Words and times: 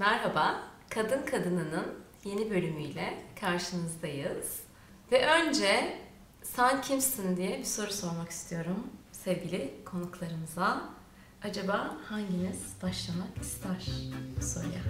Merhaba, 0.00 0.60
Kadın 0.90 1.22
Kadınının 1.26 1.86
yeni 2.24 2.50
bölümüyle 2.50 3.24
karşınızdayız. 3.40 4.60
Ve 5.12 5.26
önce 5.26 5.98
sen 6.42 6.82
kimsin 6.82 7.36
diye 7.36 7.58
bir 7.58 7.64
soru 7.64 7.92
sormak 7.92 8.30
istiyorum 8.30 8.86
sevgili 9.12 9.74
konuklarımıza. 9.84 10.82
Acaba 11.42 11.96
hanginiz 12.08 12.58
başlamak 12.82 13.38
ister 13.40 13.90
bu 14.36 14.44
soruya? 14.44 14.80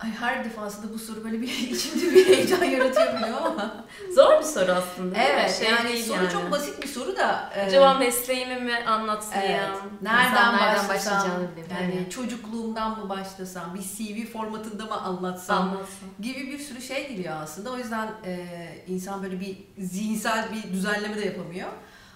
Ay 0.00 0.10
her 0.10 0.44
defasında 0.44 0.94
bu 0.94 0.98
soru 0.98 1.24
böyle 1.24 1.40
bir 1.40 1.48
içimde 1.70 2.14
bir 2.14 2.25
heyecan 2.46 2.64
yaratıyor 2.64 3.16
biliyor 3.20 3.38
ama. 3.46 3.84
Zor 4.14 4.38
bir 4.38 4.44
soru 4.44 4.72
aslında. 4.72 5.18
Evet 5.18 5.54
Şey 5.58 5.70
yani 5.70 5.98
soru 5.98 6.16
yani. 6.16 6.32
çok 6.32 6.50
basit 6.52 6.82
bir 6.82 6.88
soru 6.88 7.16
da. 7.16 7.50
e, 7.56 7.62
Acaba 7.62 7.94
mesleğimi 7.94 8.56
mi 8.60 8.74
anlatayım? 8.86 9.44
Evet. 9.46 9.68
İnsan 10.02 10.14
Nereden, 10.16 10.52
nereden 10.56 10.88
başlasam, 10.88 11.14
başlayacağını 11.14 11.56
bilemiyorum. 11.56 11.98
yani 11.98 12.10
çocukluğumdan 12.10 12.98
mı 12.98 13.08
başlasam, 13.08 13.74
bir 13.74 13.80
CV 13.82 14.32
formatında 14.32 14.84
mı 14.84 15.00
anlatsam 15.00 15.62
Anlatsın. 15.62 16.08
gibi 16.20 16.46
bir 16.52 16.58
sürü 16.58 16.82
şey 16.82 17.08
geliyor 17.08 17.34
aslında. 17.42 17.70
O 17.70 17.76
yüzden 17.78 18.08
e, 18.24 18.46
insan 18.86 19.22
böyle 19.22 19.40
bir 19.40 19.58
zihinsel 19.78 20.44
bir 20.52 20.72
düzenleme 20.72 21.16
de 21.16 21.24
yapamıyor. 21.26 21.68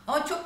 Ama 0.06 0.26
çok 0.26 0.44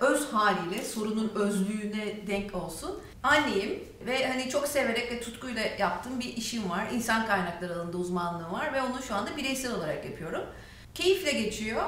öz 0.00 0.32
haliyle 0.32 0.84
sorunun 0.84 1.32
özlüğüne 1.34 2.26
denk 2.26 2.54
olsun. 2.54 3.00
Anneyim 3.22 3.84
ve 4.06 4.28
hani 4.28 4.48
çok 4.48 4.68
severek 4.68 5.12
ve 5.12 5.20
tutkuyla 5.20 5.62
yaptığım 5.78 6.20
bir 6.20 6.36
işim 6.36 6.70
var. 6.70 6.86
İnsan 6.92 7.26
kaynakları 7.26 7.74
alanında 7.74 7.96
uzmanlığım 7.96 8.52
var 8.52 8.72
ve 8.72 8.82
onu 8.82 9.02
şu 9.02 9.14
anda 9.14 9.36
bireysel 9.36 9.74
olarak 9.74 10.04
yapıyorum. 10.04 10.42
Keyifle 10.94 11.32
geçiyor 11.32 11.84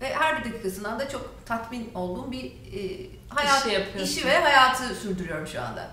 ve 0.00 0.14
her 0.14 0.44
bir 0.44 0.52
dakikasından 0.52 0.98
da 0.98 1.08
çok 1.08 1.46
tatmin 1.46 1.90
olduğum 1.94 2.32
bir 2.32 2.44
e, 2.44 3.06
hayat, 3.28 3.66
İşi 3.66 4.02
işi 4.02 4.26
ve 4.26 4.38
hayatı 4.38 4.94
sürdürüyorum 4.94 5.46
şu 5.46 5.62
anda. 5.62 5.90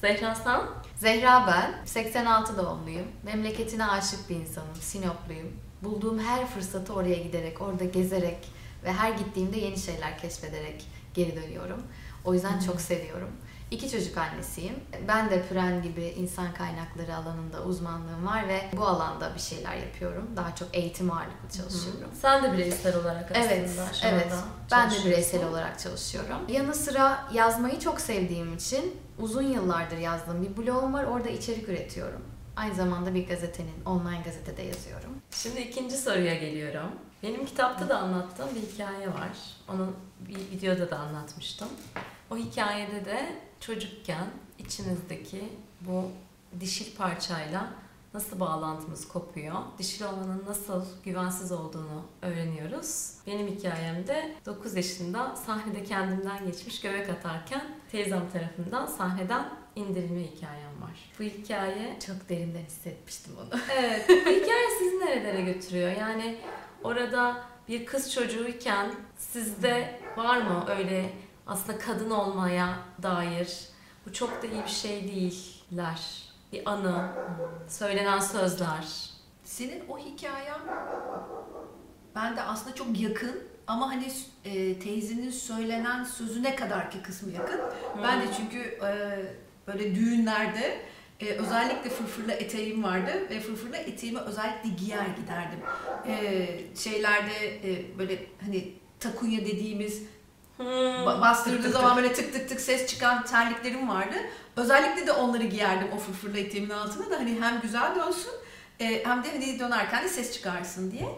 Zehra 0.00 0.34
sen? 0.34 0.60
Zehra 0.96 1.46
ben, 1.46 1.86
86 1.86 2.56
doğumluyum. 2.58 3.06
Memleketine 3.22 3.86
aşık 3.86 4.30
bir 4.30 4.36
insanım, 4.36 4.74
Sinopluyum. 4.80 5.52
Bulduğum 5.82 6.18
her 6.18 6.46
fırsatı 6.46 6.92
oraya 6.94 7.16
giderek, 7.16 7.62
orada 7.62 7.84
gezerek 7.84 8.38
ve 8.84 8.92
her 8.92 9.10
gittiğimde 9.10 9.58
yeni 9.58 9.78
şeyler 9.78 10.18
keşfederek 10.18 10.86
geri 11.14 11.36
dönüyorum. 11.36 11.82
O 12.24 12.34
yüzden 12.34 12.60
çok 12.60 12.80
seviyorum. 12.80 13.30
İki 13.70 13.90
çocuk 13.90 14.18
annesiyim. 14.18 14.74
Ben 15.08 15.30
de 15.30 15.42
Püren 15.48 15.82
gibi 15.82 16.04
insan 16.04 16.54
kaynakları 16.54 17.16
alanında 17.16 17.62
uzmanlığım 17.64 18.26
var 18.26 18.48
ve 18.48 18.60
bu 18.76 18.86
alanda 18.86 19.34
bir 19.34 19.40
şeyler 19.40 19.76
yapıyorum. 19.76 20.30
Daha 20.36 20.54
çok 20.54 20.68
eğitim 20.72 21.10
ağırlıklı 21.10 21.58
çalışıyorum. 21.58 22.10
Sen 22.22 22.42
de 22.44 22.52
bireysel 22.52 22.96
olarak 22.96 23.30
aslında 23.30 23.44
Evet, 23.54 23.70
şu 24.00 24.06
evet. 24.06 24.32
Ben 24.72 24.90
de 24.90 24.94
bireysel 25.04 25.48
olarak 25.48 25.78
çalışıyorum. 25.78 26.36
Yanı 26.48 26.74
sıra 26.74 27.28
yazmayı 27.32 27.78
çok 27.80 28.00
sevdiğim 28.00 28.54
için 28.54 28.96
uzun 29.18 29.42
yıllardır 29.42 29.96
yazdığım 29.96 30.42
bir 30.42 30.56
blogum 30.56 30.94
var. 30.94 31.04
Orada 31.04 31.28
içerik 31.28 31.68
üretiyorum. 31.68 32.22
Aynı 32.56 32.74
zamanda 32.74 33.14
bir 33.14 33.28
gazetenin, 33.28 33.84
online 33.86 34.22
gazetede 34.24 34.62
yazıyorum. 34.62 35.10
Şimdi 35.30 35.60
ikinci 35.60 35.96
soruya 35.96 36.34
geliyorum. 36.34 36.90
Benim 37.22 37.46
kitapta 37.46 37.88
da 37.88 37.98
anlattığım 37.98 38.48
bir 38.54 38.60
hikaye 38.60 39.08
var. 39.08 39.56
Onu 39.68 39.92
bir 40.20 40.38
videoda 40.56 40.90
da 40.90 40.98
anlatmıştım. 40.98 41.68
O 42.30 42.36
hikayede 42.36 43.04
de 43.04 43.36
çocukken 43.60 44.26
içimizdeki 44.58 45.48
bu 45.80 46.10
dişil 46.60 46.96
parçayla 46.96 47.68
nasıl 48.14 48.40
bağlantımız 48.40 49.08
kopuyor, 49.08 49.54
dişil 49.78 50.04
olmanın 50.04 50.44
nasıl 50.48 50.84
güvensiz 51.04 51.52
olduğunu 51.52 52.02
öğreniyoruz. 52.22 53.14
Benim 53.26 53.46
hikayemde 53.46 54.34
9 54.46 54.76
yaşında 54.76 55.36
sahnede 55.36 55.84
kendimden 55.84 56.46
geçmiş 56.46 56.80
göbek 56.80 57.08
atarken 57.08 57.62
teyzem 57.92 58.30
tarafından 58.32 58.86
sahneden 58.86 59.48
indirilme 59.76 60.22
hikayem 60.22 60.82
var. 60.82 61.10
Bu 61.18 61.24
hikaye 61.24 61.98
Çok 62.06 62.28
derinden 62.28 62.64
hissetmiştim 62.64 63.32
onu. 63.38 63.60
Evet. 63.78 64.08
Bu 64.08 64.30
hikaye 64.30 64.68
sizi 64.78 65.00
nerelere 65.00 65.40
götürüyor? 65.40 65.90
Yani 65.90 66.38
orada 66.84 67.36
bir 67.68 67.86
kız 67.86 68.12
çocuğuyken 68.12 68.90
sizde 69.16 70.00
var 70.16 70.36
mı 70.36 70.64
öyle 70.68 71.12
aslında 71.46 71.78
kadın 71.78 72.10
olmaya 72.10 72.78
dair 73.02 73.68
bu 74.06 74.12
çok 74.12 74.42
da 74.42 74.46
iyi 74.46 74.62
bir 74.62 74.68
şey 74.70 75.02
değiller. 75.08 76.28
Bir 76.52 76.70
anı, 76.70 77.08
söylenen 77.68 78.18
sözler. 78.18 79.10
Senin 79.44 79.88
o 79.88 79.98
hikayen 79.98 80.60
ben 82.14 82.36
de 82.36 82.42
aslında 82.42 82.74
çok 82.74 83.00
yakın 83.00 83.42
ama 83.66 83.90
hani 83.90 84.12
e, 84.44 84.78
teyzenin 84.78 85.30
söylenen 85.30 86.04
sözüne 86.04 86.56
kadar 86.56 86.90
ki 86.90 87.02
kısmı 87.02 87.32
yakın. 87.32 87.60
Ben 88.02 88.20
de 88.20 88.24
çünkü 88.36 88.58
e, 88.58 89.20
böyle 89.66 89.94
düğünlerde 89.94 90.80
e, 91.20 91.26
özellikle 91.30 91.90
fırfırlı 91.90 92.32
eteğim 92.32 92.82
vardı 92.84 93.12
ve 93.30 93.40
fırfırlı 93.40 93.76
eteğimi 93.76 94.18
özellikle 94.20 94.68
giyer 94.68 95.06
giderdim. 95.20 95.58
E, 96.08 96.46
şeylerde 96.76 97.46
e, 97.46 97.98
böyle 97.98 98.26
hani 98.44 98.72
takunya 99.00 99.40
dediğimiz 99.40 100.02
Hmm. 100.56 100.66
ba- 100.66 101.20
bastırdığı 101.20 101.70
zaman 101.70 101.96
böyle 101.96 102.12
tık 102.12 102.32
tık 102.32 102.48
tık 102.48 102.60
ses 102.60 102.86
çıkan 102.86 103.24
terliklerim 103.24 103.88
vardı. 103.88 104.14
Özellikle 104.56 105.06
de 105.06 105.12
onları 105.12 105.44
giyerdim 105.44 105.88
o 105.96 105.98
fırfırlı 105.98 106.38
eteğimin 106.38 106.70
altına 106.70 107.10
da 107.10 107.16
hani 107.16 107.40
hem 107.40 107.60
güzel 107.60 107.94
dönsün 107.94 108.32
e, 108.80 109.04
hem 109.04 109.24
de 109.24 109.28
hani 109.32 109.58
dönerken 109.58 110.04
de 110.04 110.08
ses 110.08 110.32
çıkarsın 110.32 110.90
diye. 110.90 111.08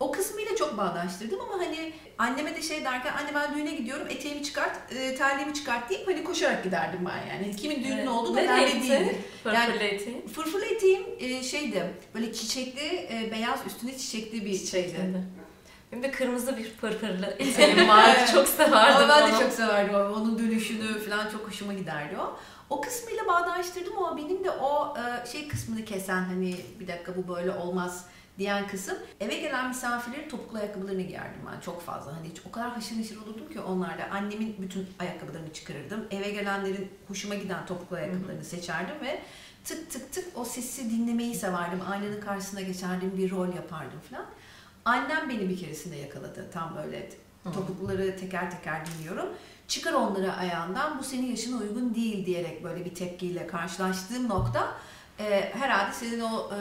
O 0.00 0.12
kısmıyla 0.12 0.56
çok 0.56 0.78
bağdaştırdım 0.78 1.40
ama 1.40 1.64
hani 1.64 1.92
anneme 2.18 2.56
de 2.56 2.62
şey 2.62 2.84
derken 2.84 3.12
anne 3.12 3.34
ben 3.34 3.54
düğüne 3.54 3.70
gidiyorum 3.74 4.06
eteğimi 4.10 4.42
çıkart, 4.44 4.92
e, 4.92 5.14
terliğimi 5.14 5.54
çıkart 5.54 5.90
deyip 5.90 6.08
hani 6.08 6.24
koşarak 6.24 6.64
giderdim 6.64 7.00
ben 7.06 7.34
yani. 7.34 7.56
Kimin 7.56 7.84
düğünü 7.84 7.94
Evet. 7.94 8.08
olduğu 8.08 8.36
önemli 8.36 8.62
renkti? 8.62 8.90
değildi. 8.90 9.18
Fırfırlı 9.44 9.82
eteği. 9.84 10.26
Fırfırlı 10.28 10.64
eteğim 10.64 11.02
e, 11.18 11.42
şeydi 11.42 11.84
böyle 12.14 12.32
çiçekli 12.32 12.86
e, 12.86 13.28
beyaz 13.32 13.60
üstüne 13.66 13.98
çiçekli 13.98 14.44
bir 14.44 14.54
şeydi. 14.66 14.94
Şimdi. 14.96 15.22
Benim 15.92 16.02
de 16.02 16.10
kırmızı 16.10 16.56
bir 16.56 16.70
fırfırlı 16.70 17.26
eteğim 17.38 17.88
var. 17.88 18.26
çok 18.32 18.48
severdim 18.48 18.74
Ama 19.04 19.08
ben 19.08 19.28
de 19.32 19.34
onu. 19.36 19.42
çok 19.42 19.52
severdim. 19.52 19.94
Onun 19.94 20.38
dönüşünü 20.38 20.98
falan 21.00 21.30
çok 21.30 21.48
hoşuma 21.48 21.72
giderdi 21.74 22.16
o. 22.20 22.36
O 22.70 22.80
kısmıyla 22.80 23.26
bağdaştırdım 23.26 23.98
ama 23.98 24.16
benim 24.16 24.44
de 24.44 24.50
o 24.50 24.94
e, 24.98 25.26
şey 25.32 25.48
kısmını 25.48 25.84
kesen 25.84 26.20
hani 26.24 26.56
bir 26.80 26.88
dakika 26.88 27.12
bu 27.16 27.34
böyle 27.34 27.50
olmaz 27.50 28.04
diyen 28.38 28.68
kısım. 28.68 28.98
Eve 29.20 29.38
gelen 29.38 29.68
misafirlerin 29.68 30.28
topuklu 30.28 30.58
ayakkabılarını 30.58 31.02
giyerdim 31.02 31.40
ben 31.54 31.60
çok 31.60 31.82
fazla. 31.82 32.16
Hani 32.16 32.28
hiç 32.28 32.40
o 32.48 32.50
kadar 32.50 32.70
haşır 32.70 32.96
neşir 32.96 33.16
olurdum 33.16 33.48
ki 33.52 33.60
onlarla. 33.60 34.08
Annemin 34.10 34.56
bütün 34.58 34.86
ayakkabılarını 34.98 35.52
çıkarırdım. 35.52 36.04
Eve 36.10 36.30
gelenlerin 36.30 36.90
hoşuma 37.08 37.34
giden 37.34 37.66
topuklu 37.66 37.96
ayakkabılarını 37.96 38.44
seçerdim 38.44 39.00
ve 39.00 39.22
tık 39.64 39.90
tık 39.90 40.12
tık 40.12 40.24
o 40.34 40.44
sesi 40.44 40.90
dinlemeyi 40.90 41.34
severdim. 41.34 41.80
Aynanın 41.90 42.20
karşısına 42.20 42.60
geçerdim, 42.60 43.12
bir 43.18 43.30
rol 43.30 43.54
yapardım 43.54 44.00
falan. 44.10 44.26
Annem 44.84 45.28
beni 45.28 45.48
bir 45.48 45.58
keresinde 45.58 45.96
yakaladı. 45.96 46.50
Tam 46.52 46.76
böyle 46.76 47.10
topukluları 47.44 48.16
teker 48.16 48.50
teker 48.50 48.82
dinliyorum. 48.86 49.28
Çıkar 49.68 49.92
onları 49.92 50.32
ayağından 50.32 50.98
bu 50.98 51.02
senin 51.02 51.26
yaşına 51.26 51.56
uygun 51.56 51.94
değil 51.94 52.26
diyerek 52.26 52.64
böyle 52.64 52.84
bir 52.84 52.94
tepkiyle 52.94 53.46
karşılaştığım 53.46 54.28
nokta 54.28 54.74
e, 55.18 55.52
herhalde 55.54 55.92
senin 55.92 56.20
o 56.20 56.50
e, 56.54 56.58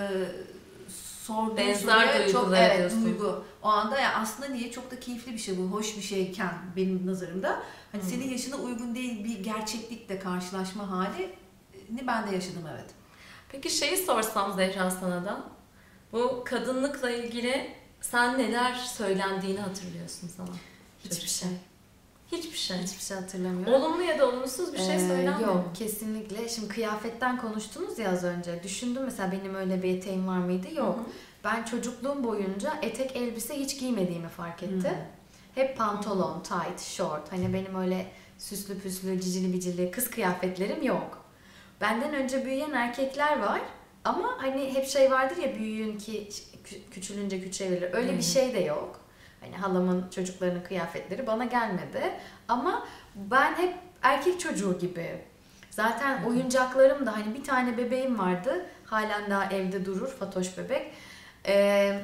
sorduğun 1.28 1.58
Benzer 1.58 2.08
soruya 2.08 2.30
çok 2.32 2.54
evet 2.58 2.78
diyorsun. 2.78 3.06
duygu. 3.06 3.44
O 3.64 3.68
anda 3.68 4.00
ya 4.00 4.16
aslında 4.16 4.50
niye 4.50 4.72
çok 4.72 4.92
da 4.92 5.00
keyifli 5.00 5.34
bir 5.34 5.38
şey 5.38 5.58
bu, 5.58 5.62
hoş 5.62 5.98
bir 5.98 6.02
şeyken 6.02 6.54
benim 6.76 7.08
nazarımda 7.08 7.64
hani 7.92 8.04
Hı. 8.04 8.08
senin 8.08 8.30
yaşına 8.30 8.56
uygun 8.56 8.96
değil 8.96 9.24
bir 9.24 9.40
gerçeklikle 9.40 10.20
karşılaşma 10.20 10.92
hali 10.92 11.36
ni 11.90 12.08
ben 12.08 12.32
de 12.32 12.36
yaşadım 12.36 12.64
evet. 12.74 12.90
Peki 13.50 13.70
şeyi 13.70 13.98
sorsam 13.98 14.54
Zehra 14.54 14.92
sana 14.92 15.26
da. 15.26 15.44
Bu 16.12 16.44
kadınlıkla 16.46 17.12
ilgili 17.12 17.72
sen 18.02 18.38
neler 18.38 18.74
söylendiğini 18.74 19.60
hatırlıyorsun 19.60 20.28
sana? 20.28 20.50
Hiçbir 21.06 21.28
şey. 21.28 21.50
Hiçbir 22.32 22.58
şey. 22.58 22.78
Hiçbir 22.78 23.02
şey 23.04 23.18
hatırlamıyorum. 23.18 23.74
Olumlu 23.74 24.04
ya 24.04 24.20
da 24.20 24.30
olumsuz 24.30 24.74
bir 24.74 24.78
şey 24.78 24.96
Ee, 24.96 25.00
söylenmiyor. 25.00 25.40
Yok 25.56 25.76
kesinlikle. 25.76 26.50
Şimdi 26.50 26.68
kıyafetten 26.68 27.38
konuştunuz 27.38 28.00
ya 28.00 28.12
az 28.12 28.24
önce. 28.24 28.64
Düşündüm 28.64 29.04
mesela 29.04 29.32
benim 29.32 29.56
öyle 29.56 29.84
bir 29.84 29.98
eteğim 29.98 30.28
var 30.28 30.38
mıydı? 30.38 30.68
Yok. 30.76 31.00
Ben 31.44 31.64
çocukluğum 31.64 32.24
boyunca 32.24 32.74
etek 32.82 33.16
elbise 33.16 33.60
hiç 33.60 33.80
giymediğimi 33.80 34.28
fark 34.28 34.64
ettim. 34.64 34.84
Hı. 34.84 34.96
Hep 35.56 35.78
pantolon, 35.78 36.44
tight, 36.44 36.82
short. 36.82 37.32
Hani 37.32 37.54
benim 37.54 37.76
öyle 37.76 38.06
süslü 38.38 38.80
püslü, 38.80 39.22
cicili 39.22 39.54
bicili 39.54 39.92
kız 39.92 40.10
kıyafetlerim 40.10 40.84
yok. 40.84 41.26
Benden 41.82 42.14
önce 42.14 42.46
büyüyen 42.46 42.72
erkekler 42.72 43.40
var. 43.40 43.62
Ama 44.06 44.30
hani 44.38 44.74
hep 44.74 44.88
şey 44.88 45.12
vardır 45.12 45.38
ya 45.38 45.56
büyüğün 45.60 45.98
ki 45.98 46.30
kü- 46.66 46.90
küçülünce 46.92 47.42
küçülebilir. 47.44 47.94
Öyle 47.94 48.14
Hı. 48.14 48.18
bir 48.18 48.24
şey 48.24 48.54
de 48.54 48.60
yok. 48.60 49.00
Hani 49.48 49.58
halamın 49.58 50.10
çocuklarının 50.10 50.64
kıyafetleri 50.64 51.28
bana 51.28 51.46
gelmedi. 51.46 52.14
Ama 52.48 52.88
ben 53.16 53.54
hep 53.54 53.76
erkek 54.02 54.40
çocuğu 54.40 54.80
gibi. 54.80 55.22
Zaten 55.70 56.24
oyuncaklarım 56.24 57.06
da 57.06 57.18
hani 57.18 57.34
bir 57.34 57.44
tane 57.44 57.78
bebeğim 57.78 58.20
vardı. 58.20 58.66
Halen 58.86 59.30
daha 59.32 59.46
evde 59.46 59.86
durur 59.86 60.08
Fatoş 60.08 60.58
bebek. 60.58 60.92
Ee, 61.48 62.00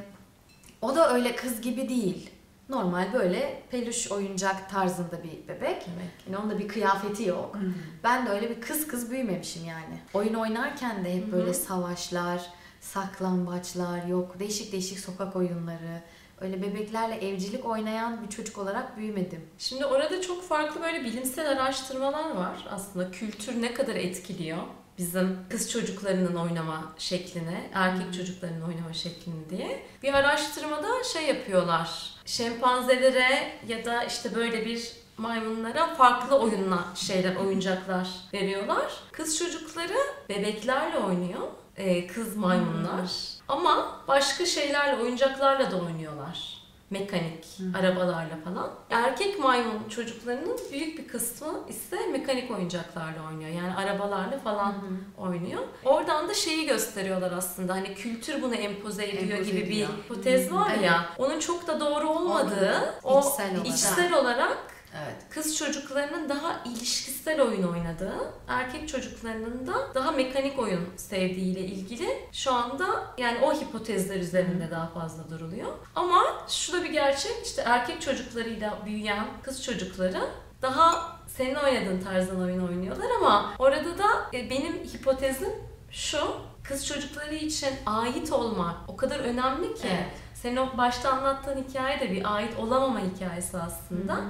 o 0.81 0.95
da 0.95 1.13
öyle 1.13 1.36
kız 1.36 1.62
gibi 1.62 1.90
değil. 1.90 2.30
Normal 2.69 3.13
böyle 3.13 3.62
peluş 3.72 4.12
oyuncak 4.12 4.69
tarzında 4.69 5.24
bir 5.24 5.48
bebek. 5.48 5.86
Yani 6.28 6.38
onun 6.38 6.50
da 6.50 6.60
bir 6.60 6.68
kıyafeti 6.68 7.24
yok. 7.24 7.57
Ben 8.04 8.25
de 8.25 8.30
öyle 8.30 8.50
bir 8.50 8.62
kız 8.62 8.88
kız 8.88 9.12
büyümemişim 9.12 9.66
yani. 9.66 10.00
Oyun 10.13 10.34
oynarken 10.34 11.06
de 11.06 11.16
hep 11.16 11.31
böyle 11.31 11.54
savaşlar, 11.54 12.42
saklambaçlar 12.81 14.06
yok. 14.06 14.39
Değişik 14.39 14.72
değişik 14.72 15.00
sokak 15.00 15.36
oyunları. 15.36 16.01
Öyle 16.42 16.62
bebeklerle 16.62 17.16
evcilik 17.16 17.66
oynayan 17.66 18.24
bir 18.24 18.30
çocuk 18.30 18.58
olarak 18.58 18.98
büyümedim. 18.98 19.46
Şimdi 19.58 19.86
orada 19.86 20.22
çok 20.22 20.44
farklı 20.44 20.82
böyle 20.82 21.04
bilimsel 21.04 21.52
araştırmalar 21.52 22.36
var. 22.36 22.68
Aslında 22.72 23.12
kültür 23.12 23.62
ne 23.62 23.74
kadar 23.74 23.96
etkiliyor 23.96 24.58
bizim 24.98 25.38
kız 25.50 25.72
çocuklarının 25.72 26.36
oynama 26.36 26.94
şeklini, 26.98 27.70
erkek 27.74 28.14
çocuklarının 28.14 28.62
oynama 28.62 28.94
şeklini 28.94 29.50
diye. 29.50 29.84
Bir 30.04 30.14
araştırmada 30.14 31.04
şey 31.14 31.28
yapıyorlar. 31.28 32.14
Şempanzelere 32.26 33.52
ya 33.68 33.86
da 33.86 34.04
işte 34.04 34.36
böyle 34.36 34.66
bir 34.66 34.92
maymunlara 35.18 35.96
farklı 35.96 36.40
oyunla 36.40 36.86
şeyler, 36.96 37.36
oyuncaklar 37.36 38.08
veriyorlar. 38.34 38.94
Kız 39.12 39.38
çocukları 39.38 39.98
bebeklerle 40.30 40.98
oynuyor. 40.98 41.48
e, 41.78 42.08
kız 42.08 42.38
maymunlar. 42.38 43.33
Ama 43.48 44.00
başka 44.07 44.45
şeylerle, 44.45 45.01
oyuncaklarla 45.04 45.72
da 45.72 45.75
oynuyorlar. 45.78 46.63
Mekanik, 46.90 47.45
arabalarla 47.80 48.38
falan. 48.45 48.69
Erkek 48.90 49.40
maymun 49.40 49.90
çocuklarının 49.90 50.57
büyük 50.72 50.98
bir 50.98 51.07
kısmı 51.07 51.54
ise 51.69 52.07
mekanik 52.12 52.51
oyuncaklarla 52.51 53.28
oynuyor. 53.30 53.50
Yani 53.50 53.75
arabalarla 53.75 54.40
falan 54.40 54.74
oynuyor. 55.18 55.62
Oradan 55.86 56.30
da 56.30 56.34
şeyi 56.34 56.66
gösteriyorlar 56.68 57.31
aslında. 57.31 57.74
Hani 57.74 57.95
kültür 57.95 58.42
bunu 58.42 58.56
empoze 58.56 59.06
ediyor 59.06 59.38
Empoze 59.38 59.51
gibi 59.51 59.62
ediyor. 59.62 59.89
bir 59.89 60.04
hipotez 60.04 60.51
var 60.54 60.72
Evet. 60.74 60.86
ya. 60.86 61.06
Onun 61.18 61.39
çok 61.39 61.68
da 61.68 61.80
doğru 61.80 62.10
olmadığı, 62.10 62.75
Olmadı. 62.75 62.94
o 63.04 63.19
İçsel 63.19 63.51
olarak. 63.56 63.68
içsel 63.68 64.13
olarak 64.13 64.57
Evet. 65.01 65.16
kız 65.30 65.57
çocuklarının 65.57 66.30
daha 66.30 66.63
ilişkisel 66.66 67.42
oyun 67.42 67.63
oynadığı, 67.63 68.34
erkek 68.48 68.90
çocuklarının 68.90 69.68
da 69.68 69.74
daha 69.95 70.12
mekanik 70.12 70.60
oyun 70.60 70.90
sevdiğiyle 70.98 71.60
ilgili 71.60 72.07
şu 72.31 72.54
anda 72.54 72.86
yani 73.18 73.40
o 73.45 73.54
hipotezler 73.54 74.19
üzerinde 74.19 74.72
daha 74.72 74.88
fazla 74.88 75.30
duruluyor. 75.30 75.69
Ama 75.95 76.24
şu 76.48 76.74
da 76.74 76.84
bir 76.84 76.90
gerçek 76.90 77.45
işte 77.45 77.63
erkek 77.66 78.01
çocuklarıyla 78.01 78.80
büyüyen 78.86 79.25
kız 79.44 79.63
çocukları 79.63 80.22
daha 80.62 81.18
senin 81.28 81.56
oynadığın 81.56 82.01
tarzdan 82.01 82.42
oyun 82.42 82.68
oynuyorlar 82.68 83.10
ama 83.18 83.54
orada 83.60 83.98
da 83.98 84.07
e, 84.34 84.50
benim 84.50 84.74
hipotezim 84.74 85.50
şu 85.92 86.18
kız 86.63 86.88
çocukları 86.88 87.36
için 87.36 87.69
ait 87.86 88.31
olmak 88.31 88.75
o 88.88 88.95
kadar 88.95 89.19
önemli 89.19 89.74
ki. 89.75 89.88
Evet. 89.88 90.07
Senin 90.33 90.57
o 90.57 90.77
başta 90.77 91.12
anlattığın 91.12 91.63
hikaye 91.69 92.00
de 92.00 92.12
bir 92.12 92.36
ait 92.36 92.60
olamama 92.60 93.00
hikayesi 93.00 93.57
aslında. 93.57 94.21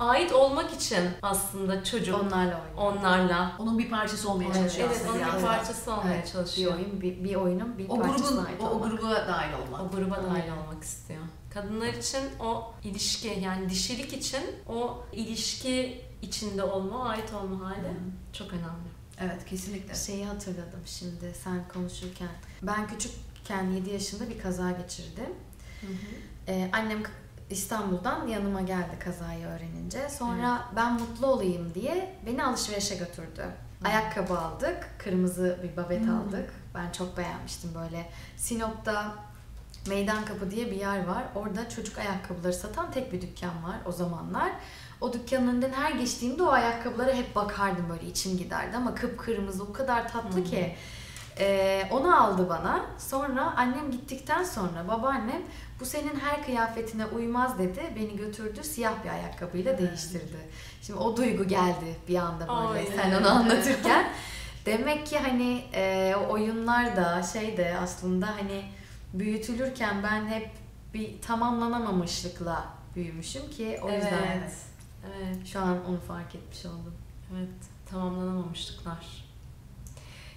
Ait 0.00 0.32
olmak 0.32 0.72
için 0.72 1.10
aslında 1.22 1.84
çocuk 1.84 2.20
Onlarla 2.22 2.60
oynuyor. 2.76 2.96
onlarla 2.98 3.52
Onun 3.58 3.78
bir 3.78 3.90
parçası 3.90 4.30
olmaya 4.30 4.44
Evet, 4.44 4.54
çalışıyor 4.56 4.88
evet 4.92 5.00
aslında. 5.08 5.26
onun 5.28 5.38
bir 5.38 5.46
parçası 5.46 5.92
olmaya 5.92 6.14
Evet, 6.14 6.26
Bir 6.26 6.32
çalışıyor. 6.32 6.74
oyun, 6.74 7.00
bir, 7.00 7.24
bir 7.24 7.34
oyunun 7.34 7.78
bir 7.78 7.88
O 7.88 8.00
parçasına 8.00 8.28
grubun, 8.40 8.44
ait 8.46 8.60
o, 8.62 8.64
o 8.66 8.70
olmak. 8.70 8.90
gruba 8.90 9.10
dahil 9.28 9.52
olmak. 9.52 9.80
O 9.80 9.96
gruba 9.96 10.16
dahil 10.16 10.50
olmak 10.52 10.82
istiyor. 10.82 11.22
Kadınlar 11.54 11.86
için 11.88 12.20
o 12.40 12.72
ilişki 12.84 13.38
yani 13.42 13.70
dişilik 13.70 14.12
için 14.12 14.42
o 14.68 14.98
ilişki 15.12 16.00
içinde 16.22 16.62
olma, 16.64 17.08
ait 17.08 17.32
olma 17.34 17.66
hali 17.66 17.92
çok 18.32 18.52
önemli. 18.52 18.91
Evet 19.20 19.44
kesinlikle. 19.46 19.94
Şeyi 19.94 20.24
hatırladım 20.26 20.80
şimdi 20.86 21.34
sen 21.44 21.68
konuşurken. 21.68 22.28
Ben 22.62 22.88
küçükken 22.88 23.70
7 23.70 23.90
yaşında 23.90 24.30
bir 24.30 24.38
kaza 24.38 24.70
geçirdim. 24.70 25.34
Ee, 26.48 26.70
annem 26.72 27.02
İstanbul'dan 27.50 28.26
yanıma 28.26 28.60
geldi 28.60 28.98
kazayı 29.04 29.46
öğrenince. 29.46 30.08
Sonra 30.08 30.68
ben 30.76 30.92
mutlu 30.92 31.26
olayım 31.26 31.74
diye 31.74 32.16
beni 32.26 32.44
alışverişe 32.44 32.94
götürdü. 32.96 33.44
Ayakkabı 33.84 34.38
aldık. 34.38 34.90
Kırmızı 34.98 35.60
bir 35.62 35.76
babet 35.76 36.00
Hmm. 36.02 36.16
aldık. 36.16 36.54
Ben 36.74 36.92
çok 36.92 37.16
beğenmiştim 37.16 37.70
böyle. 37.74 38.10
Sinop'ta 38.36 39.14
Meydan 39.88 40.24
Kapı 40.24 40.50
diye 40.50 40.66
bir 40.70 40.76
yer 40.76 41.04
var. 41.06 41.24
Orada 41.34 41.68
çocuk 41.68 41.98
ayakkabıları 41.98 42.52
satan 42.52 42.90
tek 42.92 43.12
bir 43.12 43.20
dükkan 43.20 43.62
var 43.64 43.76
o 43.86 43.92
zamanlar. 43.92 44.52
O 45.02 45.12
dükkanın 45.12 45.48
önünden 45.48 45.72
her 45.72 45.90
geçtiğimde 45.90 46.42
o 46.42 46.48
ayakkabılara 46.48 47.12
hep 47.12 47.36
bakardım 47.36 47.88
böyle 47.90 48.06
içim 48.06 48.38
giderdi 48.38 48.76
ama 48.76 48.94
kıpkırmızı 48.94 49.64
o 49.64 49.72
kadar 49.72 50.08
tatlı 50.08 50.44
ki. 50.44 50.76
Ee, 51.38 51.88
onu 51.90 52.22
aldı 52.22 52.48
bana. 52.48 52.86
Sonra 52.98 53.54
annem 53.56 53.90
gittikten 53.90 54.44
sonra 54.44 54.88
babaannem 54.88 55.42
bu 55.80 55.84
senin 55.84 56.20
her 56.20 56.44
kıyafetine 56.44 57.06
uymaz 57.06 57.58
dedi. 57.58 57.80
Beni 57.96 58.16
götürdü 58.16 58.64
siyah 58.64 59.04
bir 59.04 59.08
ayakkabıyla 59.08 59.78
değiştirdi. 59.78 60.48
Şimdi 60.82 60.98
o 60.98 61.16
duygu 61.16 61.44
geldi 61.44 61.96
bir 62.08 62.16
anda 62.16 62.48
böyle 62.48 62.78
Ay. 62.78 62.96
sen 62.96 63.14
onu 63.20 63.30
anlatırken. 63.30 64.08
Demek 64.66 65.06
ki 65.06 65.18
hani 65.18 65.64
e, 65.74 66.14
oyunlar 66.30 66.96
da 66.96 67.22
şey 67.22 67.56
de 67.56 67.76
aslında 67.82 68.26
hani 68.26 68.62
büyütülürken 69.14 70.02
ben 70.02 70.26
hep 70.26 70.50
bir 70.94 71.20
tamamlanamamışlıkla 71.22 72.64
büyümüşüm 72.94 73.50
ki 73.50 73.80
o 73.82 73.90
yüzden 73.90 74.38
Evet. 74.38 74.52
Evet. 75.06 75.46
şu 75.46 75.60
an 75.60 75.84
onu 75.86 76.00
fark 76.00 76.34
etmiş 76.34 76.66
oldum. 76.66 76.94
Evet, 77.36 77.48
tamamlanamamışlıklar. 77.90 79.24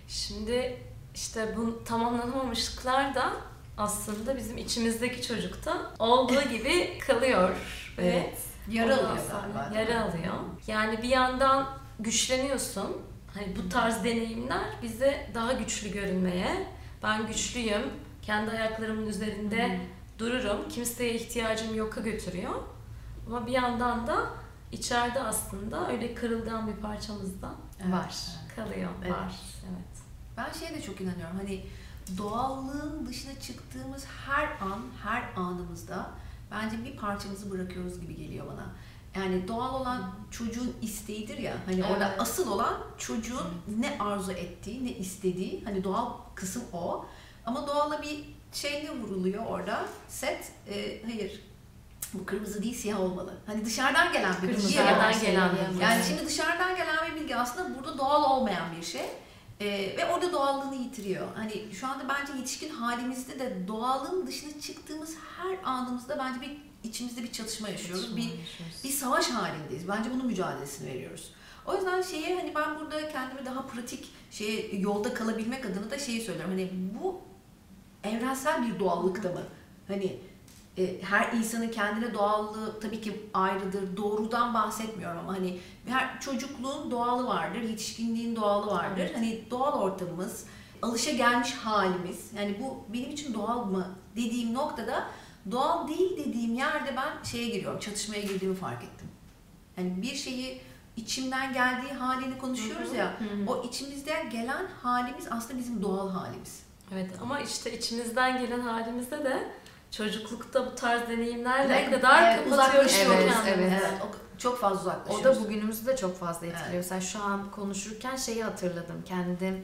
Şimdi 0.08 0.78
işte 1.16 1.54
bu 1.58 1.84
tamamlanamamışlıklar 1.84 3.16
da 3.16 3.32
aslında 3.78 4.38
bizim 4.38 4.58
içimizdeki 4.58 5.22
çocukta 5.28 5.92
olduğu 6.00 6.42
gibi 6.50 7.00
kalıyor. 7.08 7.50
Ve 7.98 8.08
Evet. 8.08 8.38
Yara 8.70 8.94
ondan 8.94 9.10
alıyor 9.10 9.26
galiba. 9.54 9.80
Yara 9.80 10.02
alıyor. 10.02 10.34
Yani 10.68 11.02
bir 11.02 11.10
yandan 11.10 11.68
güçleniyorsun. 12.00 12.98
Hani 13.34 13.56
bu 13.56 13.70
tarz 13.70 14.04
deneyimler 14.04 14.64
bize 14.84 15.30
daha 15.34 15.54
güçlü 15.54 15.92
görünmeye, 15.92 16.68
ben 17.04 17.28
güçlüyüm, 17.28 17.82
kendi 18.22 18.52
ayaklarımın 18.52 19.08
üzerinde 19.08 19.80
dururum, 20.20 20.70
kimseye 20.70 21.14
ihtiyacım 21.14 21.76
yok'a 21.76 22.02
götürüyor. 22.02 22.54
Ama 23.28 23.48
bir 23.48 23.52
yandan 23.52 24.08
da 24.08 24.16
içeride 24.72 25.20
aslında 25.24 25.92
öyle 25.92 26.14
kırılgan 26.16 26.68
bir 26.68 26.82
parçamız 26.82 27.42
da 27.42 27.52
Evet, 27.84 27.94
Var. 27.94 28.16
evet. 28.44 28.56
kalıyor, 28.56 28.90
Evet. 29.02 29.12
var. 29.12 29.36
Evet. 29.70 29.88
Ben 30.38 30.52
şeye 30.60 30.74
de 30.74 30.82
çok 30.82 31.02
inanıyorum. 31.02 31.38
Hani 31.38 31.66
doğallığın 32.18 33.06
dışına 33.06 33.40
çıktığımız 33.40 34.06
her 34.26 34.46
an, 34.46 34.80
her 35.04 35.24
anımızda 35.36 36.10
bence 36.52 36.86
bir 36.86 36.98
parçamızı 36.98 37.52
bırakıyoruz 37.52 38.02
gibi 38.02 38.16
geliyor 38.16 38.46
bana. 38.48 38.66
Yani 39.16 39.48
doğal 39.48 39.82
olan 39.82 40.12
çocuğun 40.32 40.74
isteğidir 40.82 41.38
ya. 41.38 41.54
Hani 41.66 41.84
orada 41.86 42.08
Evet. 42.10 42.22
asıl 42.22 42.52
olan 42.52 42.74
çocuğun 42.98 43.48
ne 43.80 43.98
arzu 44.00 44.32
ettiği, 44.32 44.86
ne 44.86 44.92
istediği. 44.92 45.64
Hani 45.66 45.84
doğal 45.84 46.12
kısım 46.36 46.64
o. 46.74 47.06
Ama 47.46 47.68
doğala 47.68 48.02
bir 48.02 48.26
şey 48.54 48.86
ne 48.86 48.92
vuruluyor 48.92 49.46
orada? 49.46 49.86
Set, 50.08 50.52
e, 50.70 51.02
hayır 51.06 51.42
bu 52.20 52.26
kırmızı 52.26 52.64
değil 52.64 52.76
siyah 52.76 53.00
olmalı. 53.00 53.34
Hani 53.46 53.66
dışarıdan 53.66 54.14
gelen 54.14 54.36
bir 54.44 54.48
bilgi. 54.48 54.68
Dışarıdan 54.68 55.22
gelen 55.22 55.50
bir 55.76 55.82
Yani 55.82 56.04
şimdi 56.08 56.26
dışarıdan 56.26 56.76
gelen 56.76 56.98
bir 57.12 57.22
bilgi 57.22 57.36
aslında 57.36 57.78
burada 57.78 57.98
doğal 57.98 58.32
olmayan 58.32 58.66
bir 58.80 58.86
şey. 58.86 59.06
Ee, 59.62 59.98
ve 59.98 60.06
orada 60.06 60.32
doğallığını 60.34 60.76
yitiriyor. 60.76 61.28
Hani 61.36 61.74
şu 61.74 61.88
anda 61.88 62.04
bence 62.10 62.34
yetişkin 62.38 62.70
halimizde 62.70 63.40
de 63.40 63.68
doğallığın 63.68 64.28
dışına 64.28 64.62
çıktığımız 64.62 65.16
her 65.38 65.58
anımızda 65.64 66.20
bence 66.20 66.42
bir 66.42 66.58
içimizde 66.84 67.24
bir 67.24 67.32
çatışma 67.32 67.70
yaşıyoruz. 67.70 68.18
Bir 68.18 68.30
bir 68.84 68.90
savaş 68.90 69.30
halindeyiz. 69.30 69.88
Bence 69.88 70.10
bunun 70.14 70.26
mücadelesini 70.26 70.90
veriyoruz. 70.90 71.32
O 71.66 71.76
yüzden 71.76 72.02
şeye 72.02 72.36
hani 72.36 72.56
ben 72.56 72.80
burada 72.80 73.10
kendimi 73.10 73.46
daha 73.46 73.68
pratik 73.68 74.12
şeye 74.32 74.76
yolda 74.76 75.14
kalabilmek 75.14 75.66
adına 75.66 75.92
da 75.92 76.00
şeyi 76.00 76.22
söylüyorum. 76.22 76.52
Hani 76.52 76.70
bu 77.02 77.22
evrensel 78.04 78.68
bir 78.68 78.80
doğallıkta 78.80 79.30
mı? 79.30 79.44
Hani 79.88 80.20
her 81.02 81.34
insanın 81.34 81.70
kendine 81.70 82.14
doğallığı 82.14 82.80
tabii 82.80 83.02
ki 83.02 83.30
ayrıdır. 83.34 83.98
Doğrudan 83.98 84.54
bahsetmiyorum 84.54 85.18
ama 85.20 85.34
hani 85.34 85.60
her 85.88 86.20
çocukluğun 86.22 86.92
doğalı 86.92 87.28
vardır, 87.28 87.62
yetişkinliğin 87.62 88.36
doğalı 88.36 88.72
vardır. 88.72 89.02
Evet. 89.02 89.16
Hani 89.16 89.44
doğal 89.52 89.80
ortamımız, 89.82 90.46
alışa 90.82 91.12
gelmiş 91.12 91.54
halimiz. 91.54 92.32
Yani 92.38 92.58
bu 92.62 92.94
benim 92.94 93.10
için 93.10 93.34
doğal 93.34 93.66
mı 93.66 93.88
dediğim 94.16 94.54
noktada 94.54 95.08
doğal 95.52 95.88
değil 95.88 96.26
dediğim 96.26 96.54
yerde 96.54 96.96
ben 96.98 97.24
şeye 97.24 97.50
giriyorum, 97.50 97.80
çatışmaya 97.80 98.22
girdiğimi 98.22 98.56
fark 98.56 98.84
ettim. 98.84 99.08
Yani 99.78 100.02
bir 100.02 100.16
şeyi 100.16 100.62
içimden 100.96 101.54
geldiği 101.54 101.94
halini 101.94 102.38
konuşuyoruz 102.38 102.94
ya. 102.94 103.18
O 103.48 103.64
içimizden 103.64 104.30
gelen 104.30 104.66
halimiz 104.84 105.28
aslında 105.32 105.60
bizim 105.60 105.84
doğal 105.84 106.10
halimiz. 106.10 106.64
Evet 106.94 107.12
ama 107.22 107.40
işte 107.40 107.78
içimizden 107.78 108.42
gelen 108.42 108.60
halimizde 108.60 109.24
de 109.24 109.52
çocuklukta 109.98 110.66
bu 110.66 110.76
tarz 110.76 111.10
deneyimlerle 111.10 111.88
o 111.88 111.92
kadar 111.92 112.38
e, 112.38 112.50
kapatıyoruz 112.50 112.94
Evet, 113.06 113.32
kendimizi. 113.46 113.76
evet. 113.76 113.94
o 114.04 114.38
çok 114.38 114.60
fazla 114.60 114.76
O 114.80 114.82
uzaklaşıyoruz. 114.82 115.40
da 115.40 115.44
bugünümüzü 115.46 115.86
de 115.86 115.96
çok 115.98 116.20
fazla 116.20 116.46
etkiliyor. 116.48 116.66
Evet. 116.74 116.76
Mesela 116.78 117.02
şu 117.02 117.24
an 117.24 117.52
konuşurken 117.52 118.16
şeyi 118.16 118.44
hatırladım 118.44 119.04
kendim. 119.06 119.64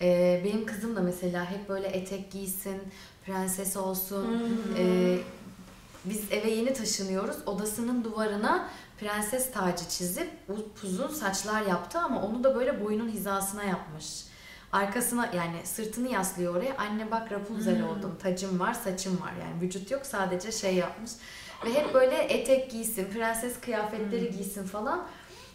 Ee, 0.00 0.42
benim 0.44 0.66
kızım 0.66 0.96
da 0.96 1.00
mesela 1.00 1.50
hep 1.50 1.68
böyle 1.68 1.86
etek 1.86 2.32
giysin, 2.32 2.82
prenses 3.26 3.76
olsun. 3.76 4.24
Hmm. 4.24 4.76
Ee, 4.78 5.18
biz 6.04 6.32
eve 6.32 6.50
yeni 6.50 6.72
taşınıyoruz. 6.72 7.36
Odasının 7.46 8.04
duvarına 8.04 8.68
prenses 9.00 9.52
tacı 9.52 9.88
çizip 9.88 10.30
uzun 10.84 11.08
saçlar 11.08 11.62
yaptı 11.62 11.98
ama 11.98 12.22
onu 12.22 12.44
da 12.44 12.54
böyle 12.54 12.84
boyunun 12.84 13.08
hizasına 13.08 13.64
yapmış. 13.64 14.24
Arkasına 14.74 15.30
yani 15.36 15.56
sırtını 15.64 16.08
yaslıyor 16.08 16.54
oraya. 16.56 16.76
Anne 16.76 17.10
bak 17.10 17.32
Rapunzel 17.32 17.78
Hmm. 17.78 17.88
oldum. 17.88 18.18
Tacım 18.22 18.60
var, 18.60 18.74
saçım 18.74 19.20
var. 19.20 19.32
Yani 19.40 19.60
vücut 19.60 19.90
yok 19.90 20.06
sadece 20.06 20.52
şey 20.52 20.74
yapmış. 20.74 21.10
Ve 21.64 21.72
hep 21.74 21.94
böyle 21.94 22.16
etek 22.16 22.70
giysin, 22.70 23.10
prenses 23.10 23.60
kıyafetleri 23.60 24.30
Hmm. 24.30 24.36
giysin 24.38 24.64
falan. 24.64 25.06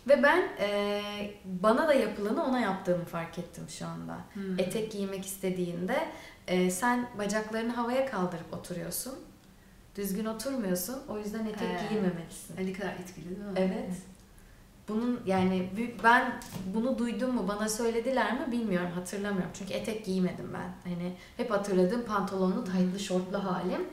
Ve 0.08 0.24
ben 0.24 0.44
e, 0.60 1.02
bana 1.46 1.88
da 1.88 1.94
yapılanı 1.94 2.44
ona 2.46 2.60
yaptığımı 2.60 3.06
fark 3.06 3.40
ettim 3.40 3.64
şu 3.70 3.86
anda. 3.86 4.18
Hmm. 4.34 4.60
Etek 4.60 4.92
giymek 4.92 5.26
istediğinde 5.26 6.08
e, 6.48 6.72
sen 6.72 7.10
bacaklarını 7.18 7.74
havaya 7.74 8.06
kaldırıp 8.06 8.54
oturuyorsun. 8.54 9.14
Düzgün 9.96 10.26
oturmuyorsun. 10.26 11.00
O 11.10 11.18
yüzden 11.18 11.46
etek 11.46 11.62
He. 11.70 11.88
giymemelisin. 11.90 12.56
Ne 12.66 12.74
kadar 12.74 12.94
etkili 12.94 13.26
değil 13.30 13.38
mi? 13.40 13.54
Evet. 13.56 13.90
Bunun 14.90 15.20
yani 15.26 15.70
ben 16.04 16.40
bunu 16.74 16.98
duydum 16.98 17.36
mu 17.36 17.48
bana 17.48 17.70
söylediler 17.70 18.34
mi 18.40 18.52
bilmiyorum 18.52 18.90
hatırlamıyorum. 18.96 19.52
Çünkü 19.54 19.74
etek 19.74 20.06
giymedim 20.06 20.50
ben. 20.54 20.92
Hani 20.92 21.14
hep 21.38 21.52
hatırladığım 21.52 22.06
pantolonlu 22.06 22.64
taytlı 22.64 23.00
şortlu 23.00 23.44
halim. 23.44 23.88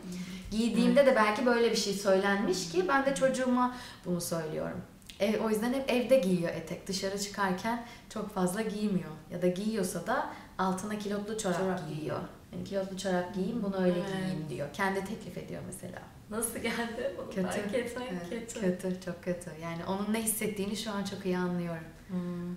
Giydiğimde 0.50 1.06
de 1.06 1.16
belki 1.16 1.46
böyle 1.46 1.70
bir 1.70 1.76
şey 1.76 1.92
söylenmiş 1.92 2.68
ki 2.72 2.88
ben 2.88 3.06
de 3.06 3.14
çocuğuma 3.14 3.76
bunu 4.04 4.20
söylüyorum. 4.20 4.80
Ev, 5.20 5.40
o 5.44 5.50
yüzden 5.50 5.72
hep 5.72 5.90
evde 5.90 6.18
giyiyor 6.18 6.50
etek. 6.50 6.86
Dışarı 6.86 7.18
çıkarken 7.20 7.86
çok 8.08 8.34
fazla 8.34 8.62
giymiyor. 8.62 9.10
Ya 9.32 9.42
da 9.42 9.46
giyiyorsa 9.48 10.06
da 10.06 10.26
altına 10.58 10.98
kilotlu 10.98 11.38
çorap, 11.38 11.58
Çorap 11.58 11.88
giyiyor. 11.88 12.20
Yani 12.52 12.64
kilotlu 12.64 12.98
çorap 12.98 13.34
giyin 13.34 13.62
bunu 13.62 13.76
öyle 13.76 13.98
Evet. 13.98 14.16
giyeyim 14.16 14.48
diyor. 14.48 14.68
Kendi 14.72 15.04
teklif 15.04 15.38
ediyor 15.38 15.62
mesela. 15.66 15.98
Nasıl 16.30 16.58
geldi? 16.58 17.14
Bunu 17.18 17.26
Kötü. 17.30 17.42
fark 17.42 17.74
etmek 17.74 18.08
Evet, 18.12 18.30
kötü. 18.54 18.60
Kötü, 18.60 19.00
çok 19.04 19.24
kötü. 19.24 19.50
Yani 19.62 19.84
onun 19.84 20.12
ne 20.12 20.22
hissettiğini 20.22 20.76
şu 20.76 20.90
an 20.90 21.04
çok 21.04 21.26
iyi 21.26 21.38
anlıyorum. 21.38 21.84
Hmm. 22.08 22.56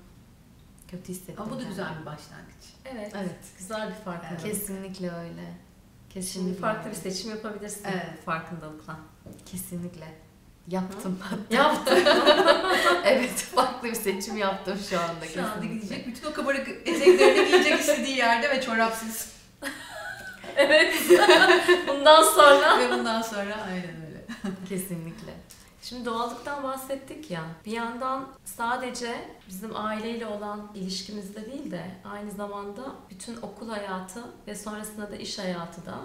Kötü 0.88 1.10
hissettim. 1.10 1.36
Ama 1.38 1.46
bu 1.46 1.52
da 1.52 1.58
kendimi. 1.58 1.70
güzel 1.70 2.00
bir 2.02 2.06
başlangıç. 2.06 2.64
Evet. 2.86 3.12
Evet. 3.16 3.36
Güzel 3.58 3.90
bir 3.90 3.94
farkındalık. 3.96 4.42
Kesinlikle 4.42 5.12
öyle. 5.12 5.54
Kesinlikle. 6.10 6.50
Şimdi 6.50 6.60
farklı 6.62 6.90
bir 6.92 6.96
seçim 6.96 7.30
yapabilirsin 7.30 7.84
Evet. 7.86 8.24
farkındalıkla. 8.26 9.00
Kesinlikle. 9.46 10.06
Yaptım. 10.68 11.20
Yaptım. 11.52 11.98
evet, 13.06 13.36
farklı 13.36 13.88
bir 13.90 13.96
seçim 13.96 14.38
yaptım 14.38 14.78
şu 14.90 15.00
anda. 15.00 15.26
Şu 15.34 15.46
anda 15.46 15.66
gidecek 15.66 16.08
bütün 16.08 16.28
o 16.32 16.34
kabarık 16.34 16.68
eteklerini 16.68 17.48
giyecek 17.48 17.80
istediği 17.80 18.18
yerde 18.18 18.50
ve 18.50 18.62
çorapsız. 18.62 19.39
Evet. 20.60 20.94
Bundan 21.88 22.24
sonra. 22.24 22.80
ve 22.80 22.92
bundan 22.92 23.22
sonra 23.22 23.56
aynen 23.68 23.96
öyle. 24.06 24.26
Kesinlikle. 24.70 25.34
Şimdi 25.82 26.06
doğallıktan 26.06 26.64
bahsettik 26.64 27.32
ya. 27.32 27.44
Bir 27.66 27.72
yandan 27.72 28.28
sadece 28.46 29.16
bizim 29.48 29.76
aileyle 29.76 30.26
olan 30.26 30.72
ilişkimizde 30.76 31.52
değil 31.52 31.72
de 31.72 31.86
aynı 32.06 32.32
zamanda 32.32 32.82
bütün 33.10 33.36
okul 33.42 33.70
hayatı 33.70 34.24
ve 34.48 34.56
sonrasında 34.56 35.12
da 35.12 35.16
iş 35.16 35.40
hayatı 35.40 35.86
da 35.86 35.96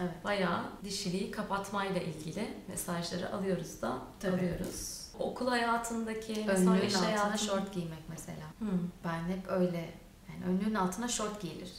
Evet. 0.00 0.24
bayağı 0.24 0.62
dişiliği 0.84 1.30
kapatmayla 1.30 2.00
ilgili 2.00 2.48
mesajları 2.68 3.32
alıyoruz 3.34 3.82
da 3.82 3.98
Tabii. 4.20 4.36
alıyoruz. 4.36 5.00
Okul 5.18 5.48
hayatındaki 5.48 6.48
ve 6.48 6.56
sonra 6.56 6.70
Önlüğün 6.76 6.86
iş 6.86 6.94
altına 6.94 7.08
hayatında 7.08 7.36
şort 7.36 7.72
giymek 7.72 8.02
mesela. 8.08 8.46
Hmm. 8.58 8.68
Ben 9.04 9.36
hep 9.36 9.48
öyle. 9.48 9.90
Yani 10.28 10.44
önlüğün 10.54 10.74
altına 10.74 11.08
şort 11.08 11.40
giyilir. 11.40 11.70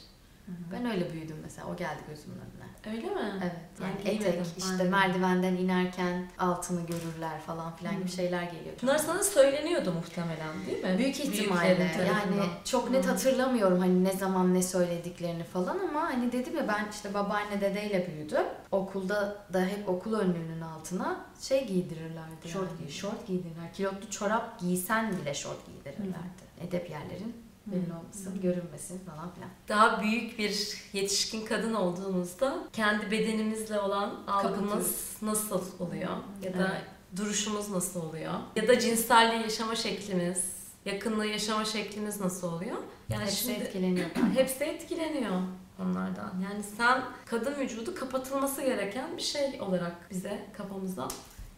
Ben 0.71 0.91
öyle 0.91 1.13
büyüdüm 1.13 1.37
mesela. 1.43 1.67
O 1.67 1.75
geldi 1.75 1.99
gözümün 2.09 2.35
önüne. 2.35 2.95
Öyle 2.95 3.07
mi? 3.09 3.39
Evet. 3.41 3.55
Ben 3.81 3.87
Yani 3.87 4.03
giymedim. 4.03 4.41
etek, 4.41 4.57
işte 4.57 4.71
Aynen. 4.71 4.87
merdivenden 4.87 5.53
inerken 5.53 6.27
altını 6.39 6.81
görürler 6.85 7.39
falan 7.45 7.75
filan 7.75 7.97
gibi 7.97 8.09
şeyler 8.09 8.43
geliyor. 8.43 8.75
Bunlar 8.81 8.97
sana 8.97 9.23
söyleniyordu 9.23 9.91
muhtemelen 9.93 10.65
değil 10.67 10.83
mi? 10.83 10.97
Büyük 10.97 11.19
ihtimalle. 11.19 11.77
Büyüklerin 11.77 12.07
Yani 12.07 12.49
çok 12.65 12.91
net 12.91 13.05
Hı. 13.05 13.09
hatırlamıyorum 13.09 13.79
hani 13.79 14.03
ne 14.03 14.11
zaman 14.11 14.53
ne 14.53 14.63
söylediklerini 14.63 15.43
falan 15.43 15.79
ama 15.89 16.01
hani 16.01 16.31
dedim 16.31 16.55
ya 16.57 16.67
ben 16.67 16.85
işte 16.91 17.13
babaanne 17.13 17.61
dedeyle 17.61 18.07
büyüdüm. 18.07 18.45
Okulda 18.71 19.37
da 19.53 19.65
hep 19.65 19.89
okul 19.89 20.13
önlüğünün 20.13 20.61
altına 20.61 21.25
şey 21.41 21.67
giydirirlerdi. 21.67 22.49
Şort 22.49 22.69
yani. 22.69 22.77
giydir. 22.79 22.93
Şort 22.93 23.27
giydirirler. 23.27 23.73
Kilotlu 23.73 24.09
çorap 24.09 24.59
giysen 24.59 25.11
bile 25.17 25.33
şort 25.33 25.65
giydirirlerdi. 25.65 26.41
Edep 26.61 26.89
yerlerin 26.89 27.50
belli 27.65 27.93
olmasın, 27.93 28.41
görünmesin 28.41 28.99
falan 29.05 29.31
filan. 29.33 29.49
daha 29.69 30.01
büyük 30.01 30.39
bir 30.39 30.77
yetişkin 30.93 31.45
kadın 31.45 31.73
olduğumuzda 31.73 32.57
kendi 32.73 33.11
bedenimizle 33.11 33.79
olan 33.79 34.19
algımız 34.27 35.17
nasıl 35.21 35.61
oluyor? 35.79 36.11
Ya 36.43 36.53
da 36.53 36.71
Evet. 36.71 36.81
duruşumuz 37.17 37.69
nasıl 37.69 38.01
oluyor? 38.09 38.33
Ya 38.55 38.67
da 38.67 38.79
cinselliği 38.79 39.41
yaşama 39.41 39.75
şeklimiz, 39.75 40.45
yakınlığı 40.85 41.25
yaşama 41.25 41.65
şeklimiz 41.65 42.21
nasıl 42.21 42.53
oluyor? 42.53 42.77
Yani 43.09 43.23
Hepsi 43.23 43.35
şimdi 43.37 43.51
etkileniyor. 43.59 44.09
hepsi 44.35 44.63
etkileniyor 44.63 45.41
onlardan. 45.79 46.33
Yani 46.43 46.63
sen 46.77 47.03
kadın 47.25 47.55
vücudu 47.59 47.95
kapatılması 47.95 48.61
gereken 48.61 49.17
bir 49.17 49.21
şey 49.21 49.61
olarak 49.61 50.09
bize 50.09 50.45
kafamızda 50.57 51.07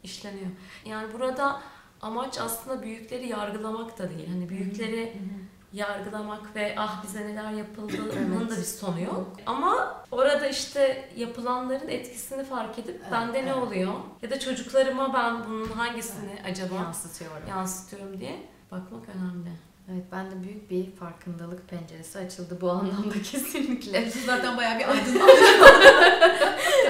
işleniyor. 0.03 0.48
Yani 0.86 1.13
burada 1.13 1.62
amaç 2.01 2.39
aslında 2.39 2.81
büyükleri 2.83 3.27
yargılamak 3.27 4.00
da 4.00 4.10
değil. 4.10 4.27
Hani 4.29 4.50
büyükleri 4.50 5.13
yargılamak 5.74 6.56
ve 6.56 6.75
ah 6.77 7.03
bize 7.03 7.22
neler 7.27 7.51
yapıldığının 7.51 8.38
Evet. 8.39 8.51
da 8.51 8.58
bir 8.58 8.63
sonu 8.63 9.01
yok. 9.01 9.27
Ama 9.46 10.01
orada 10.12 10.48
işte 10.48 11.10
yapılanların 11.15 11.88
etkisini 11.88 12.44
fark 12.44 12.80
edip 12.80 12.96
Evet, 13.01 13.12
bende 13.12 13.34
ne 13.46 13.50
evet. 13.50 13.56
oluyor? 13.56 13.94
Ya 14.22 14.30
da 14.32 14.39
çocuklarıma 14.39 15.13
ben 15.13 15.46
bunun 15.50 15.68
hangisini 15.70 16.39
acaba 16.51 16.75
Yansıtıyorum. 16.75 17.48
yansıtıyorum 17.50 18.20
diye 18.20 18.36
bakmak 18.72 19.03
önemli. 19.15 19.50
Evet 19.92 20.03
ben 20.12 20.32
de 20.32 20.44
büyük 20.44 20.72
bir 20.72 20.92
farkındalık 20.96 21.70
penceresi 21.70 22.20
açıldı 22.20 22.58
bu 22.62 22.72
anlamda 22.72 23.13
kesinlikle. 23.32 24.12
Siz 24.12 24.25
zaten 24.25 24.58
bayağı 24.58 24.80
bir 24.80 24.88
aydınlanmış. 24.89 25.36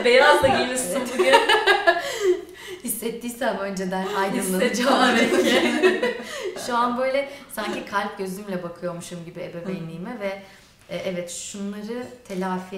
Beyaz 0.06 0.44
da 0.44 0.48
giymişsin 0.48 1.02
bugün. 1.14 1.34
Hissettiysem 2.84 3.58
önceden 3.58 4.08
aydınlanacağım. 4.16 5.18
Şu 6.66 6.78
an 6.78 6.98
böyle 6.98 7.30
sanki 7.54 7.86
kalp 7.86 8.18
gözümle 8.18 8.64
bakıyormuşum 8.64 9.26
gibi 9.26 9.40
ebeveynliğime 9.42 10.20
ve 10.20 10.44
e, 10.90 10.98
evet 10.98 11.32
şunları 11.32 12.08
telafi 12.28 12.78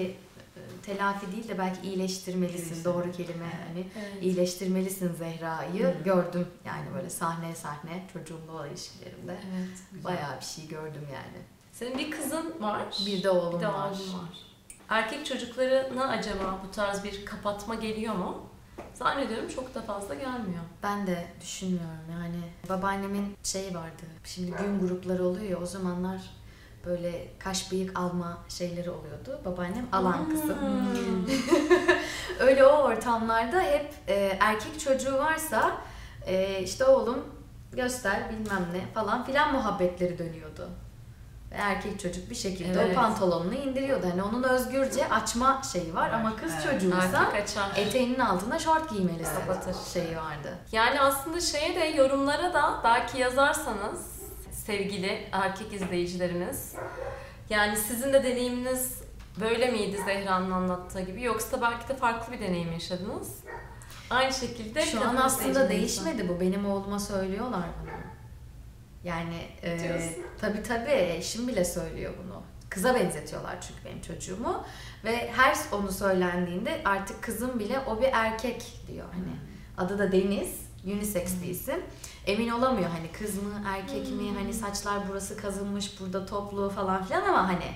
e, 0.56 0.60
telafi 0.86 1.32
değil 1.32 1.48
de 1.48 1.58
belki 1.58 1.80
iyileştirmelisin 1.88 2.62
İyileştirme. 2.64 2.84
doğru 2.84 3.12
kelime 3.12 3.44
hani 3.68 3.86
Evet. 3.98 4.22
iyileştirmelisin 4.22 5.12
Zehra'yı 5.14 5.84
Hı. 5.86 5.94
gördüm 6.04 6.48
yani 6.64 6.86
böyle 6.94 7.10
sahne 7.10 7.54
sahne 7.54 8.02
çocuğumla 8.12 8.52
olan 8.52 8.68
ilişkilerimde 8.70 9.32
Evet. 9.56 10.04
bayağı 10.04 10.40
bir 10.40 10.44
şey 10.44 10.66
gördüm 10.68 11.06
yani. 11.14 11.42
Senin 11.72 11.98
bir 11.98 12.10
kızın 12.10 12.54
var. 12.60 12.82
Bir 13.06 13.22
de 13.22 13.30
oğlum 13.30 13.58
bir 13.58 13.64
de 13.64 13.68
var. 13.68 13.90
var. 13.90 13.96
Erkek 14.88 15.26
çocuklarına 15.26 16.08
acaba 16.08 16.58
bu 16.68 16.70
tarz 16.70 17.04
bir 17.04 17.24
kapatma 17.24 17.74
geliyor 17.74 18.14
mu? 18.14 18.46
Zannediyorum 18.94 19.48
çok 19.48 19.74
da 19.74 19.82
fazla 19.82 20.14
gelmiyor. 20.14 20.62
Ben 20.82 21.06
de 21.06 21.26
düşünmüyorum 21.40 22.10
yani. 22.10 22.40
Babaannemin 22.68 23.36
şeyi 23.42 23.74
vardı. 23.74 24.02
Şimdi 24.24 24.50
gün 24.50 24.80
grupları 24.80 25.24
oluyor 25.24 25.44
ya 25.44 25.58
o 25.58 25.66
zamanlar 25.66 26.20
böyle 26.86 27.28
kaş 27.38 27.72
bıyık 27.72 27.98
alma 27.98 28.38
şeyleri 28.48 28.90
oluyordu. 28.90 29.40
Babaannem 29.44 29.86
alan 29.92 30.30
kızı. 30.30 30.60
Hmm. 30.60 31.26
Öyle 32.40 32.66
o 32.66 32.82
ortamlarda 32.82 33.60
hep 33.60 33.94
e, 34.08 34.38
erkek 34.40 34.80
çocuğu 34.80 35.18
varsa 35.18 35.76
e, 36.26 36.62
işte 36.62 36.84
oğlum 36.84 37.24
göster 37.72 38.30
bilmem 38.30 38.66
ne 38.72 38.92
falan 38.94 39.24
filan 39.24 39.52
muhabbetleri 39.52 40.18
dönüyordu. 40.18 40.68
Ve 41.50 41.54
erkek 41.54 42.00
çocuk 42.00 42.30
bir 42.30 42.34
şekilde 42.34 42.80
Evet. 42.82 42.96
o 42.96 43.00
pantolonunu 43.00 43.54
indiriyordu. 43.54 44.06
Hani 44.10 44.22
onun 44.22 44.42
özgürce 44.42 45.08
açma 45.08 45.62
şeyi 45.72 45.94
var 45.94 46.10
ama 46.10 46.36
kız 46.36 46.52
Evet. 46.54 46.64
çocuğuysa 46.72 47.32
eteğinin 47.76 48.20
altına 48.20 48.58
şort 48.58 48.90
giymelisin 48.90 49.34
Kapatır. 49.46 49.74
şeyi 49.92 50.16
vardı. 50.16 50.58
Yani 50.72 51.00
aslında 51.00 51.40
şeye 51.40 51.74
de 51.74 51.84
yorumlara 51.84 52.54
da 52.54 52.80
belki 52.84 53.18
yazarsanız 53.18 54.16
sevgili 54.52 55.28
erkek 55.32 55.72
izleyicilerimiz 55.72 56.74
yani 57.50 57.76
sizin 57.76 58.12
de 58.12 58.24
deneyiminiz 58.24 59.02
böyle 59.40 59.70
miydi 59.70 59.98
Zehra'nın 60.04 60.50
anlattığı 60.50 61.00
gibi 61.00 61.22
yoksa 61.22 61.60
belki 61.62 61.88
de 61.88 61.96
farklı 61.96 62.32
bir 62.32 62.40
deneyim 62.40 62.72
yaşadınız. 62.72 63.32
Aynı 64.10 64.32
şekilde 64.32 64.82
Şu 64.86 65.08
an 65.08 65.16
aslında 65.16 65.68
değişmedi 65.68 66.28
bu. 66.28 66.40
Benim 66.40 66.66
oğluma 66.66 66.98
söylüyorlar 66.98 67.62
bunu. 67.82 67.90
Yani 69.06 69.46
e, 69.62 69.78
Diyorsun. 69.78 70.22
tabii 70.40 70.62
tabii 70.62 70.90
eşim 70.90 71.48
bile 71.48 71.64
söylüyor 71.64 72.12
bunu. 72.24 72.42
Kıza 72.70 72.94
benzetiyorlar 72.94 73.56
çünkü 73.60 73.84
benim 73.84 74.02
çocuğumu. 74.02 74.64
Ve 75.04 75.32
her 75.32 75.56
onu 75.72 75.92
söylendiğinde 75.92 76.80
artık 76.84 77.22
kızım 77.22 77.58
bile 77.58 77.80
o 77.80 78.00
bir 78.00 78.08
erkek 78.12 78.80
diyor. 78.88 79.06
Hani 79.12 79.36
adı 79.78 79.98
da 79.98 80.12
Deniz. 80.12 80.66
Unisex 80.84 81.42
bir 81.42 81.48
isim. 81.48 81.82
Emin 82.26 82.48
olamıyor 82.48 82.90
hani 82.90 83.12
kız 83.12 83.34
mı 83.42 83.62
erkek 83.66 84.12
mi 84.12 84.32
hani 84.34 84.52
saçlar 84.54 84.98
burası 85.08 85.36
kazınmış 85.36 86.00
burada 86.00 86.26
toplu 86.26 86.70
falan 86.70 87.04
filan 87.04 87.22
ama 87.22 87.48
hani 87.48 87.74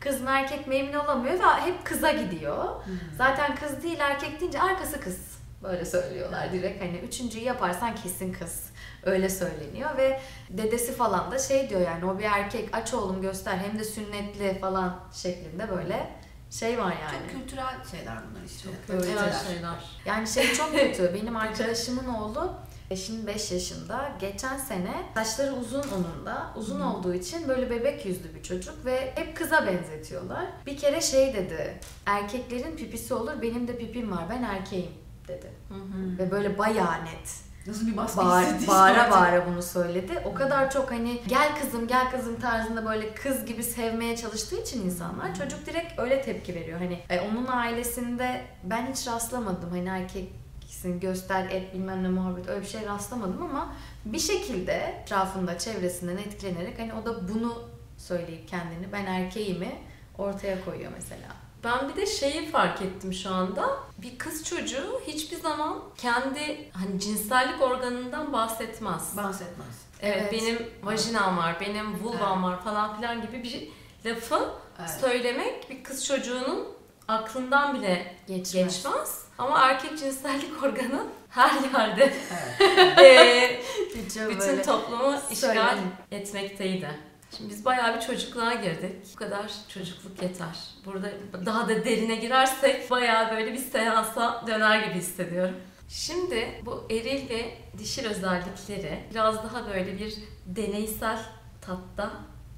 kız 0.00 0.20
mı 0.20 0.30
erkek 0.30 0.66
mi 0.66 0.74
emin 0.74 0.92
olamıyor 0.92 1.34
ve 1.34 1.44
hep 1.44 1.84
kıza 1.84 2.12
gidiyor. 2.12 2.84
Zaten 3.18 3.56
kız 3.56 3.82
değil 3.82 3.98
erkek 4.00 4.40
deyince 4.40 4.62
arkası 4.62 5.00
kız. 5.00 5.18
Böyle 5.62 5.84
söylüyorlar 5.84 6.52
direkt 6.52 6.82
hani 6.82 6.98
üçüncüyü 6.98 7.44
yaparsan 7.44 7.94
kesin 7.94 8.32
kız. 8.32 8.69
Öyle 9.02 9.28
söyleniyor 9.28 9.96
ve 9.96 10.20
dedesi 10.50 10.92
falan 10.92 11.30
da 11.30 11.38
şey 11.38 11.70
diyor 11.70 11.80
yani 11.80 12.04
o 12.04 12.18
bir 12.18 12.24
erkek 12.24 12.68
aç 12.72 12.94
oğlum 12.94 13.22
göster 13.22 13.56
hem 13.56 13.78
de 13.78 13.84
sünnetli 13.84 14.58
falan 14.58 15.00
şeklinde 15.12 15.70
böyle 15.70 16.10
şey 16.50 16.78
var 16.78 16.96
yani. 17.02 17.32
Çok 17.32 17.40
kültürel 17.40 17.84
şeyler 17.90 18.16
bunlar 18.30 18.44
işte. 18.46 18.68
Kültürel 18.86 19.18
Öğretiler. 19.18 19.54
şeyler. 19.54 20.00
Yani 20.06 20.28
şey 20.28 20.54
çok 20.54 20.72
kötü. 20.72 21.14
Benim 21.14 21.36
arkadaşımın 21.36 22.08
oğlu 22.08 22.52
şimdi 22.96 23.26
5 23.26 23.52
yaşında. 23.52 24.12
Geçen 24.20 24.58
sene 24.58 25.04
saçları 25.14 25.52
uzun 25.52 25.82
onun 25.82 26.26
da. 26.26 26.52
Uzun 26.56 26.80
olduğu 26.80 27.14
için 27.14 27.48
böyle 27.48 27.70
bebek 27.70 28.06
yüzlü 28.06 28.34
bir 28.34 28.42
çocuk 28.42 28.84
ve 28.84 29.12
hep 29.14 29.36
kıza 29.36 29.66
benzetiyorlar. 29.66 30.46
Bir 30.66 30.76
kere 30.76 31.00
şey 31.00 31.34
dedi. 31.34 31.80
Erkeklerin 32.06 32.76
pipisi 32.76 33.14
olur 33.14 33.42
benim 33.42 33.68
de 33.68 33.78
pipim 33.78 34.10
var 34.10 34.24
ben 34.30 34.42
erkeğim 34.42 34.92
dedi. 35.28 35.50
Hı 35.68 35.74
hı. 35.74 36.18
Ve 36.18 36.30
böyle 36.30 36.58
bayağı 36.58 37.04
net. 37.04 37.49
Nasıl 37.70 37.86
bir 37.86 37.96
baskı 37.96 38.16
Bağır, 38.20 38.42
hissettiyse 38.42 38.72
bağıra 38.72 39.10
bağıra 39.10 39.46
bunu 39.46 39.62
söyledi. 39.62 40.22
O 40.24 40.34
kadar 40.34 40.70
çok 40.70 40.90
hani 40.90 41.22
gel 41.28 41.60
kızım 41.60 41.86
gel 41.86 42.10
kızım 42.10 42.40
tarzında 42.40 42.86
böyle 42.86 43.14
kız 43.14 43.44
gibi 43.44 43.62
sevmeye 43.62 44.16
çalıştığı 44.16 44.60
için 44.62 44.84
insanlar 44.84 45.34
çocuk 45.34 45.66
direkt 45.66 45.98
öyle 45.98 46.22
tepki 46.22 46.54
veriyor. 46.54 46.78
Hani 46.78 46.98
e, 47.10 47.20
onun 47.20 47.46
ailesinde 47.46 48.42
ben 48.64 48.86
hiç 48.92 49.06
rastlamadım. 49.06 49.70
Hani 49.70 49.88
erkeksin 49.88 51.00
göster 51.00 51.50
et 51.50 51.74
bilmem 51.74 52.02
ne 52.02 52.08
muhabbet 52.08 52.48
öyle 52.48 52.60
bir 52.60 52.66
şey 52.66 52.86
rastlamadım 52.86 53.42
ama 53.42 53.72
bir 54.04 54.18
şekilde 54.18 54.72
etrafında 54.72 55.58
çevresinden 55.58 56.16
etkilenerek 56.16 56.78
hani 56.78 56.92
o 56.94 57.04
da 57.06 57.28
bunu 57.28 57.68
söyleyip 57.98 58.48
kendini 58.48 58.92
ben 58.92 59.06
erkeğimi 59.06 59.72
ortaya 60.18 60.64
koyuyor 60.64 60.92
mesela. 60.94 61.39
Ben 61.64 61.88
bir 61.88 61.96
de 61.96 62.06
şeyi 62.06 62.50
fark 62.50 62.82
ettim 62.82 63.12
şu 63.14 63.30
anda. 63.34 63.76
Bir 63.98 64.18
kız 64.18 64.44
çocuğu 64.44 65.00
hiçbir 65.06 65.36
zaman 65.36 65.78
kendi 65.98 66.70
hani 66.72 67.00
cinsellik 67.00 67.62
organından 67.62 68.32
bahsetmez. 68.32 69.16
Bahsetmez. 69.16 69.66
Evet, 70.02 70.16
Evet. 70.20 70.32
benim 70.32 70.70
vajinam 70.82 71.36
var, 71.38 71.56
benim 71.60 71.98
vulvam 72.04 72.44
var 72.44 72.62
falan 72.64 72.96
filan 72.96 73.22
gibi 73.22 73.42
bir 73.42 73.68
lafı 74.10 74.48
Evet. 74.80 74.90
söylemek 75.00 75.70
bir 75.70 75.84
kız 75.84 76.06
çocuğunun 76.06 76.68
aklından 77.08 77.74
bile 77.74 78.14
Geçmez. 78.26 78.52
geçmez. 78.52 79.24
Ama 79.38 79.58
erkek 79.60 79.98
cinsellik 79.98 80.62
organı 80.62 81.06
her 81.30 81.50
yerde 81.72 82.12
Evet. 82.30 82.98
eee, 82.98 83.62
Hiç 83.94 84.16
bütün 84.16 84.62
toplumu 84.62 85.14
işgal 85.30 85.78
etmekteydi. 86.12 86.90
Şimdi 87.36 87.50
biz 87.50 87.64
bayağı 87.64 87.96
bir 87.96 88.00
çocukluğa 88.00 88.54
girdik. 88.54 88.92
Bu 89.12 89.16
kadar 89.16 89.52
çocukluk 89.68 90.22
yeter. 90.22 90.58
Burada 90.84 91.10
daha 91.46 91.68
da 91.68 91.84
derine 91.84 92.16
girersek 92.16 92.90
bayağı 92.90 93.36
böyle 93.36 93.52
bir 93.52 93.58
seansa 93.58 94.44
döner 94.46 94.86
gibi 94.86 94.94
hissediyorum. 94.94 95.54
Şimdi 95.88 96.62
bu 96.66 96.86
eril 96.90 97.28
ve 97.30 97.54
dişil 97.78 98.06
özellikleri 98.06 99.04
biraz 99.10 99.36
daha 99.36 99.68
böyle 99.68 99.98
bir 99.98 100.14
deneysel 100.46 101.18
tatta 101.60 102.10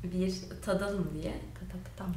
bir 0.05 0.35
tadalım 0.65 1.11
diye 1.15 1.33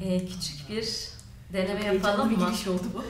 Ee, 0.03 0.25
küçük 0.25 0.69
bir 0.69 1.09
deneme 1.53 1.79
Heyecanlı 1.83 1.95
yapalım 2.09 2.29
bir 2.29 2.37
mı? 2.37 2.47
giriş 2.49 2.67
oldu 2.67 2.83
bu. 2.93 3.03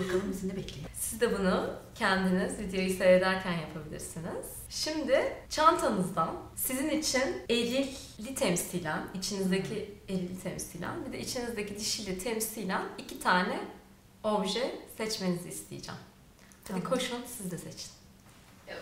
Bakalım 0.04 0.22
bizi 0.32 0.48
ne 0.48 0.56
bekliyor. 0.56 0.86
Siz 0.94 1.20
de 1.20 1.38
bunu 1.38 1.70
kendiniz 1.94 2.58
videoyu 2.58 2.90
seyrederken 2.90 3.52
yapabilirsiniz. 3.52 4.46
Şimdi 4.68 5.32
çantanızdan 5.50 6.30
sizin 6.56 6.88
için 6.90 7.22
erilli 7.50 8.34
temsilen, 8.34 9.00
içinizdeki 9.14 9.94
erilli 10.08 10.40
temsilen 10.42 11.06
bir 11.06 11.12
de 11.12 11.20
içinizdeki 11.20 11.78
dişili 11.78 12.18
temsilen 12.18 12.82
iki 12.98 13.20
tane 13.20 13.58
obje 14.24 14.76
seçmenizi 14.96 15.48
isteyeceğim. 15.48 16.00
Hadi 16.68 16.82
Tamam. 16.82 16.98
koşun 16.98 17.18
siz 17.38 17.50
de 17.50 17.58
seçin. 17.58 17.90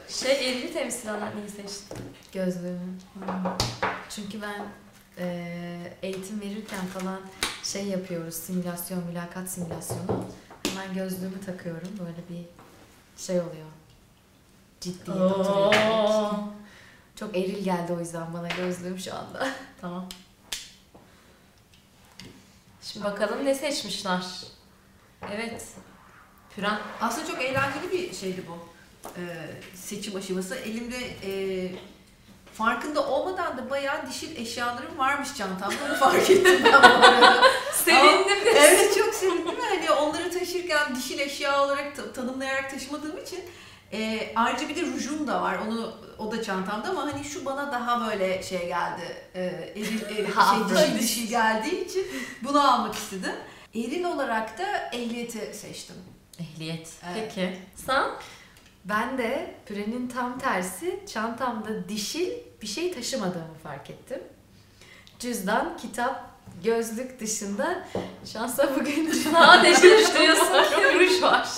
Şey 0.09 0.49
erilli 0.50 0.73
temsilen 0.73 1.21
neyi 1.21 1.49
seçtin? 1.49 1.99
Gözlüğümü. 2.33 2.97
Çünkü 4.11 4.43
ben 4.43 4.63
eee, 5.19 5.97
eğitim 6.02 6.41
verirken 6.41 6.87
falan 6.87 7.21
şey 7.65 7.85
yapıyoruz, 7.87 8.35
simülasyon, 8.35 9.05
mülakat 9.05 9.50
simülasyonu. 9.50 10.25
Hemen 10.69 10.95
gözlüğümü 10.95 11.41
takıyorum, 11.47 11.89
böyle 11.99 12.41
bir 12.41 12.47
şey 13.23 13.41
oluyor. 13.41 13.67
Ciddiyet 14.81 15.09
oturuyor. 15.21 15.75
Çok 17.17 17.37
eril 17.37 17.65
geldi 17.65 17.93
o 17.93 18.00
yüzden 18.00 18.35
bana 18.35 18.49
gözlüğüm 18.49 18.99
şu 18.99 19.15
anda. 19.15 19.49
Tamam. 19.81 20.09
Şimdi 22.83 23.05
bakalım 23.07 23.45
ne 23.45 23.55
seçmişler. 23.55 24.23
Evet. 25.33 25.67
Püren. 26.57 26.79
Aslında 27.00 27.26
çok 27.26 27.43
eğlenceli 27.43 27.93
bir 27.93 28.15
şeydi 28.15 28.45
bu. 28.49 28.59
Ee, 29.21 29.50
seçim 29.75 30.17
aşaması. 30.17 30.55
Elimde 30.55 30.97
e, 31.23 31.33
farkında 32.58 33.06
olmadan 33.06 33.58
da 33.58 33.71
bayağı 33.71 34.06
dişil 34.08 34.36
eşyalarım 34.36 34.99
varmış 34.99 35.34
çantamda. 35.34 35.75
Onu 35.86 35.97
fark 35.97 36.30
ettim 36.30 36.60
ben 36.64 36.73
bu 36.73 37.06
arada. 37.06 37.42
Sevindim. 37.73 38.38
evet 38.56 38.95
çok 38.99 39.14
sevindim. 39.14 39.54
Hani 39.60 39.90
onları 39.90 40.30
taşırken 40.30 40.97
dişil 40.97 41.19
eşya 41.19 41.64
olarak 41.64 41.97
ta- 41.97 42.12
tanımlayarak 42.12 42.71
taşımadığım 42.71 43.19
için 43.19 43.40
e, 43.92 44.30
ayrıca 44.36 44.69
bir 44.69 44.76
de 44.76 44.82
rujum 44.82 45.26
da 45.26 45.42
var. 45.42 45.58
Onu 45.69 45.95
o 46.19 46.32
da 46.32 46.42
çantamda 46.42 46.88
ama 46.90 47.02
hani 47.02 47.25
şu 47.25 47.45
bana 47.45 47.73
daha 47.73 48.06
böyle 48.08 48.42
şey 48.42 48.66
geldi. 48.66 49.16
E, 49.34 49.42
eril, 49.76 50.02
eril 50.02 50.26
şey, 50.34 50.76
dişil 50.76 50.99
dişil 50.99 51.28
geldiği 51.28 51.84
için 51.84 52.06
bunu 52.42 52.73
almak 52.73 52.95
istedim. 52.95 53.34
Eril 53.75 54.04
olarak 54.04 54.58
da 54.58 54.90
ehliyeti 54.92 55.54
seçtim. 55.54 55.97
Ehliyet. 56.40 56.88
Evet. 57.12 57.32
Peki. 57.34 57.58
Sen? 57.86 58.04
Ben 58.84 59.19
de 59.19 59.54
pürenin 59.66 60.08
tam 60.08 60.38
tersi 60.38 61.00
çantamda 61.12 61.88
dişil 61.88 62.30
bir 62.62 62.66
şey 62.66 62.92
taşımadığımı 62.92 63.54
fark 63.62 63.90
ettim. 63.90 64.23
Cüzdan, 65.19 65.76
kitap, 65.76 66.30
gözlük 66.64 67.21
dışında 67.21 67.84
şansa 68.25 68.76
bugün 68.80 69.12
Sadece 69.12 69.82
diyorsun 69.82 70.76
ki 70.76 70.99
ruj 70.99 71.23
var. 71.23 71.49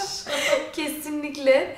Kesinlikle. 0.73 1.77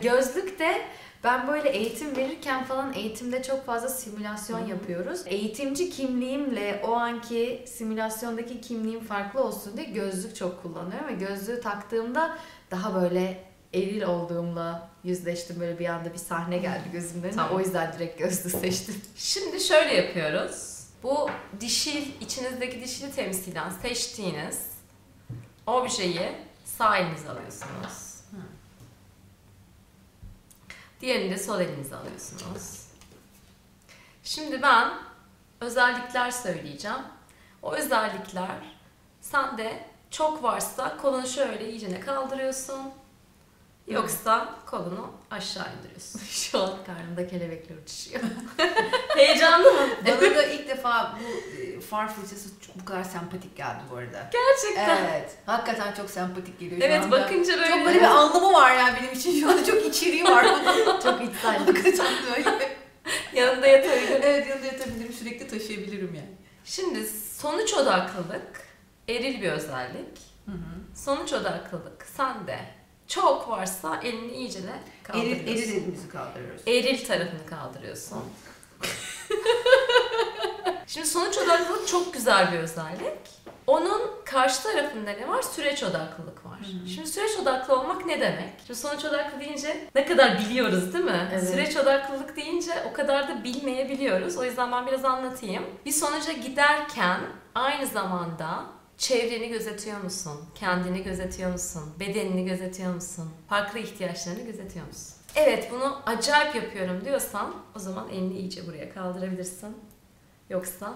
Gözlük 0.00 0.58
de 0.58 0.82
ben 1.24 1.48
böyle 1.48 1.68
eğitim 1.68 2.16
verirken 2.16 2.64
falan 2.64 2.92
eğitimde 2.92 3.42
çok 3.42 3.66
fazla 3.66 3.88
simülasyon 3.88 4.66
yapıyoruz. 4.66 5.20
Eğitimci 5.26 5.90
kimliğimle 5.90 6.82
o 6.88 6.92
anki 6.92 7.64
simülasyondaki 7.66 8.60
kimliğim 8.60 9.00
farklı 9.00 9.44
olsun 9.44 9.76
diye 9.76 9.86
gözlük 9.86 10.36
çok 10.36 10.62
kullanıyorum 10.62 11.08
ve 11.08 11.12
gözlüğü 11.12 11.60
taktığımda 11.60 12.38
daha 12.70 13.02
böyle 13.02 13.44
eril 13.74 14.02
olduğumla 14.02 14.88
yüzleştim. 15.04 15.60
Böyle 15.60 15.78
bir 15.78 15.86
anda 15.86 16.12
bir 16.12 16.18
sahne 16.18 16.58
geldi 16.58 16.88
gözümün 16.92 17.22
önüne. 17.22 17.36
Tamam. 17.36 17.56
O 17.56 17.60
yüzden 17.60 17.92
direkt 17.92 18.18
gözlüğü 18.18 18.50
seçtim. 18.50 19.02
Şimdi 19.16 19.60
şöyle 19.60 19.94
yapıyoruz. 19.94 20.86
Bu 21.02 21.30
dişil, 21.60 22.20
içinizdeki 22.20 22.80
dişili 22.80 23.12
temsilen 23.12 23.70
seçtiğiniz 23.70 24.70
objeyi 25.66 26.32
sağ 26.64 26.96
elinize 26.96 27.30
alıyorsunuz. 27.30 28.20
Hı. 28.30 28.36
Diğerini 31.00 31.30
de 31.30 31.38
sol 31.38 31.60
elinize 31.60 31.96
alıyorsunuz. 31.96 32.86
Şimdi 34.24 34.62
ben 34.62 34.92
özellikler 35.60 36.30
söyleyeceğim. 36.30 37.02
O 37.62 37.74
özellikler 37.74 38.76
sende 39.20 39.86
çok 40.10 40.42
varsa 40.42 40.96
kolunu 40.96 41.26
şöyle 41.26 41.70
iyicene 41.70 42.00
kaldırıyorsun. 42.00 43.01
Yoksa 43.86 44.54
kolunu 44.66 45.10
aşağı 45.30 45.66
indiriyorsun. 45.78 46.20
Şu 46.30 46.58
an 46.58 46.70
karnımda 46.86 47.26
kelebekler 47.26 47.76
uçuşuyor. 47.76 48.22
Heyecanlı 49.16 49.72
mı? 49.72 49.88
Bana 50.06 50.20
da 50.36 50.42
ilk 50.46 50.68
defa 50.68 51.18
bu 51.20 51.60
e, 51.62 51.80
far 51.80 52.14
fırçası 52.14 52.60
çok- 52.60 52.80
bu 52.80 52.84
kadar 52.84 53.04
sempatik 53.04 53.56
geldi 53.56 53.80
bu 53.90 53.96
arada. 53.96 54.30
Gerçekten. 54.32 55.04
Evet. 55.04 55.36
Hakikaten 55.46 55.92
çok 55.94 56.10
sempatik 56.10 56.60
geliyor 56.60 56.80
şu 56.80 56.86
Evet 56.86 57.02
anda. 57.04 57.10
bakınca 57.20 57.56
böyle. 57.58 57.68
Çok 57.70 57.86
böyle 57.86 57.98
bir 57.98 58.04
anlamı 58.04 58.52
var 58.52 58.74
yani 58.76 58.98
benim 59.02 59.12
için 59.12 59.40
şu 59.40 59.50
anda 59.50 59.64
çok 59.64 59.86
içeriği 59.86 60.24
var 60.24 60.46
bunun. 60.46 61.00
çok 61.00 61.22
içsel. 61.22 61.58
Hakikaten 61.58 62.06
böyle. 62.36 62.76
yanında 63.34 63.66
yatabilir. 63.66 64.20
evet 64.22 64.46
yanında 64.48 64.66
yatabilirim 64.66 65.12
sürekli 65.12 65.48
taşıyabilirim 65.48 66.14
yani. 66.14 66.32
Şimdi 66.64 67.06
sonuç 67.38 67.74
odaklılık 67.74 68.66
eril 69.08 69.42
bir 69.42 69.52
özellik. 69.52 70.18
Hı 70.46 70.52
hı. 70.52 70.96
Sonuç 71.04 71.32
odaklılık 71.32 72.06
sende 72.16 72.58
çok 73.14 73.48
varsa 73.48 74.00
elini 74.02 74.32
iyice 74.32 74.62
de 74.62 74.72
kaldırıyorsun. 75.02 75.46
Eril, 75.46 75.58
eril 75.62 75.72
elimizi 75.72 76.08
kaldırıyoruz. 76.08 76.62
Eril 76.66 77.06
tarafını 77.06 77.46
kaldırıyorsun. 77.46 78.18
Şimdi 80.86 81.06
sonuç 81.06 81.38
odaklılık 81.38 81.88
çok 81.88 82.14
güzel 82.14 82.52
bir 82.52 82.58
özellik. 82.58 83.42
Onun 83.66 84.02
karşı 84.24 84.62
tarafında 84.62 85.10
ne 85.10 85.28
var? 85.28 85.42
Süreç 85.42 85.82
odaklılık 85.82 86.46
var. 86.46 86.58
Hı 86.58 86.84
hı. 86.84 86.88
Şimdi 86.88 87.08
süreç 87.08 87.38
odaklı 87.38 87.80
olmak 87.80 88.06
ne 88.06 88.20
demek? 88.20 88.52
Şimdi 88.66 88.78
sonuç 88.80 89.04
odaklı 89.04 89.40
deyince 89.40 89.88
ne 89.94 90.06
kadar 90.06 90.38
biliyoruz 90.38 90.94
değil 90.94 91.04
mi? 91.04 91.28
Evet. 91.32 91.50
Süreç 91.50 91.76
odaklılık 91.76 92.36
deyince 92.36 92.72
o 92.90 92.92
kadar 92.92 93.28
da 93.28 93.44
bilmeyebiliyoruz. 93.44 94.36
O 94.36 94.44
yüzden 94.44 94.72
ben 94.72 94.86
biraz 94.86 95.04
anlatayım. 95.04 95.64
Bir 95.86 95.92
sonuca 95.92 96.32
giderken 96.32 97.20
aynı 97.54 97.86
zamanda 97.86 98.64
Çevreni 99.02 99.48
gözetiyor 99.48 100.00
musun? 100.00 100.40
Kendini 100.54 101.02
gözetiyor 101.02 101.52
musun? 101.52 101.82
Bedenini 102.00 102.44
gözetiyor 102.44 102.94
musun? 102.94 103.30
Farklı 103.48 103.78
ihtiyaçlarını 103.78 104.42
gözetiyor 104.42 104.86
musun? 104.86 105.14
Evet 105.34 105.68
bunu 105.72 106.02
acayip 106.06 106.54
yapıyorum 106.54 107.04
diyorsan 107.04 107.54
o 107.76 107.78
zaman 107.78 108.08
elini 108.08 108.38
iyice 108.38 108.66
buraya 108.66 108.94
kaldırabilirsin. 108.94 109.76
Yoksa 110.50 110.94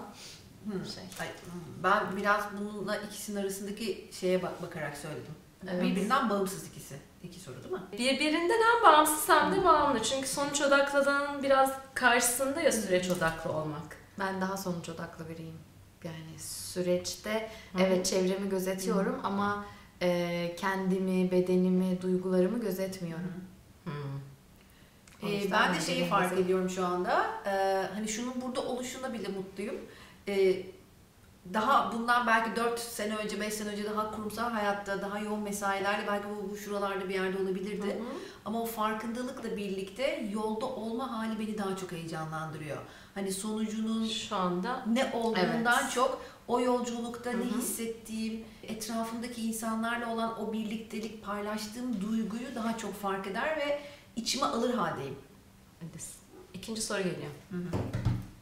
Hmm. 0.63 0.85
şey. 0.85 1.03
Ay, 1.19 1.27
hmm. 1.27 1.83
ben 1.83 2.17
biraz 2.17 2.43
bununla 2.57 2.97
ikisinin 2.97 3.41
arasındaki 3.41 4.09
şeye 4.11 4.43
bak 4.43 4.61
bakarak 4.61 4.97
söyledim. 4.97 5.35
Evet. 5.71 5.83
Birbirinden 5.83 6.29
bağımsız 6.29 6.67
ikisi. 6.67 6.95
İki 7.23 7.39
soru 7.39 7.63
değil 7.63 7.73
mi? 7.73 7.81
Birbirinden 7.93 8.59
hem 8.61 8.83
bağımsız 8.83 9.29
hem 9.29 9.51
de 9.55 9.63
bağımlı. 9.63 10.03
Çünkü 10.03 10.27
sonuç 10.27 10.61
odaklılığın 10.61 11.43
biraz 11.43 11.71
karşısında 11.93 12.61
ya 12.61 12.71
süreç 12.71 13.09
odaklı 13.09 13.51
olmak. 13.51 13.97
Ben 14.19 14.41
daha 14.41 14.57
sonuç 14.57 14.89
odaklı 14.89 15.29
biriyim. 15.29 15.66
Yani 16.03 16.39
süreçte 16.39 17.49
Hı. 17.73 17.83
evet 17.83 18.05
çevremi 18.05 18.49
gözetiyorum 18.49 19.19
ama 19.23 19.65
e, 20.01 20.55
kendimi, 20.59 21.31
bedenimi, 21.31 22.01
duygularımı 22.01 22.59
gözetmiyorum. 22.59 23.47
Ee, 25.23 25.51
ben 25.51 25.75
de 25.75 25.81
şeyi 25.81 26.05
fark 26.05 26.39
ediyorum 26.39 26.69
şu 26.69 26.85
anda. 26.85 27.25
Ee, 27.45 27.85
hani 27.93 28.07
şunun 28.07 28.41
burada 28.41 28.61
oluşuna 28.61 29.13
bile 29.13 29.27
mutluyum. 29.27 29.75
Ee, 30.27 30.63
daha 31.53 31.93
bundan 31.93 32.27
belki 32.27 32.55
4 32.55 32.79
sene 32.79 33.15
önce, 33.15 33.39
5 33.39 33.53
sene 33.53 33.69
önce 33.69 33.85
daha 33.85 34.11
kurumsal 34.11 34.51
hayatta, 34.51 35.01
daha 35.01 35.19
yoğun 35.19 35.39
mesailerle 35.39 36.07
belki 36.07 36.25
bu, 36.29 36.49
bu 36.51 36.57
şuralarda 36.57 37.09
bir 37.09 37.13
yerde 37.13 37.37
olabilirdi. 37.41 37.87
Hı 37.87 37.91
hı. 37.91 38.17
Ama 38.45 38.61
o 38.61 38.65
farkındalıkla 38.65 39.57
birlikte 39.57 40.29
yolda 40.33 40.65
olma 40.65 41.17
hali 41.17 41.39
beni 41.39 41.57
daha 41.57 41.77
çok 41.77 41.91
heyecanlandırıyor. 41.91 42.77
Hani 43.17 43.31
sonucunun 43.31 44.07
Şu 44.07 44.35
anda 44.35 44.83
ne 44.87 45.11
olduğundan 45.13 45.81
Evet. 45.83 45.91
çok 45.93 46.21
o 46.47 46.59
yolculukta 46.59 47.33
Hı 47.33 47.39
ne 47.39 47.43
hissettiğim, 47.43 48.43
etrafımdaki 48.63 49.41
insanlarla 49.41 50.13
olan 50.13 50.41
o 50.41 50.53
birliktelik, 50.53 51.25
paylaştığım 51.25 52.01
duyguyu 52.01 52.55
daha 52.55 52.77
çok 52.77 53.01
fark 53.01 53.27
eder 53.27 53.57
ve 53.57 53.81
içime 54.15 54.45
alır 54.45 54.73
haldeyim. 54.73 55.15
Hadi. 55.79 56.03
İkinci 56.53 56.81
soru 56.81 56.97
geliyor. 56.97 57.31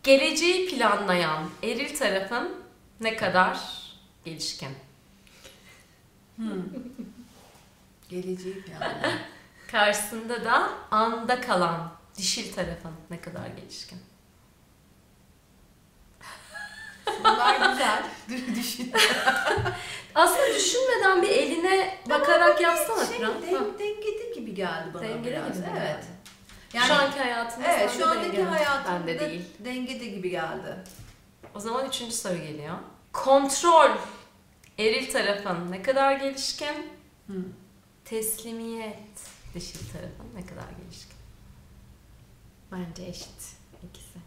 Geleceği 0.04 0.70
planlayan 0.70 1.50
eril 1.64 1.98
tarafın 1.98 2.52
ne 3.02 3.16
kadar 3.16 3.60
gelişkin? 4.26 4.70
Hmm. 6.36 6.48
Geleceği 8.10 8.62
planlayan. 8.62 9.20
Karşısında 9.72 10.46
da 10.46 10.70
anda 10.92 11.42
kalan 11.42 11.92
dişil 12.18 12.54
tarafın 12.54 12.92
ne 13.10 13.22
kadar 13.22 13.48
gelişkin? 13.48 14.00
Bunlar 17.20 17.72
güzel. 17.72 18.04
Dur 18.30 18.56
düşün. 18.56 18.92
Aslında 20.16 20.56
düşünmeden 20.56 21.22
bir 21.22 21.30
eline 21.30 21.98
bakarak 22.10 22.62
yapsana 22.62 23.06
şey, 23.06 23.18
Fırat. 23.18 23.42
den- 23.44 23.56
Ha. 23.56 23.64
dengede 23.80 24.34
gibi 24.36 24.54
geldi 24.56 24.90
bana 24.94 25.04
Dengede 25.04 25.32
biraz. 25.32 25.58
gibi 25.58 25.68
evet. 25.72 25.82
geldi? 25.82 26.06
Yani, 26.74 26.88
şu 26.88 26.94
anki 26.94 27.20
hayatında 27.20 27.68
evet, 27.68 27.92
şu 27.98 28.08
andaki 28.10 28.44
hayatımda 28.44 29.08
Bende 29.08 29.20
değil. 29.20 29.46
dengede 29.60 30.06
gibi 30.06 30.30
geldi. 30.30 30.76
O 31.56 31.60
zaman 31.60 31.88
üçüncü 31.90 32.16
soru 32.16 32.38
geliyor. 32.38 32.76
Kontrol 33.14 33.90
eril 34.80 35.12
tarafın 35.12 35.72
ne 35.72 35.82
kadar 35.82 36.12
gelişkin? 36.14 36.92
Hmm. 37.28 37.44
Teslimiyet 38.06 38.98
dişil 39.54 39.80
tarafın 39.92 40.36
ne 40.36 40.46
kadar 40.46 40.70
gelişkin? 40.84 41.16
Bence 42.72 43.06
eşit 43.06 43.56
ikisi. 43.84 44.20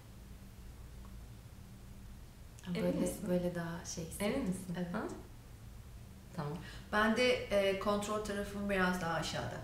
Ama 2.57 2.57
Emin 2.74 2.92
Böyle, 2.92 3.00
misin? 3.00 3.28
böyle 3.28 3.54
daha 3.54 3.84
şey 3.94 4.04
Emin 4.20 4.40
misin? 4.48 4.74
Evet. 4.76 4.94
Ha? 4.94 5.02
Tamam. 6.36 6.52
Ben 6.92 7.16
de 7.16 7.32
e, 7.32 7.78
kontrol 7.78 8.24
tarafım 8.24 8.70
biraz 8.70 9.00
daha 9.00 9.14
aşağıda. 9.14 9.56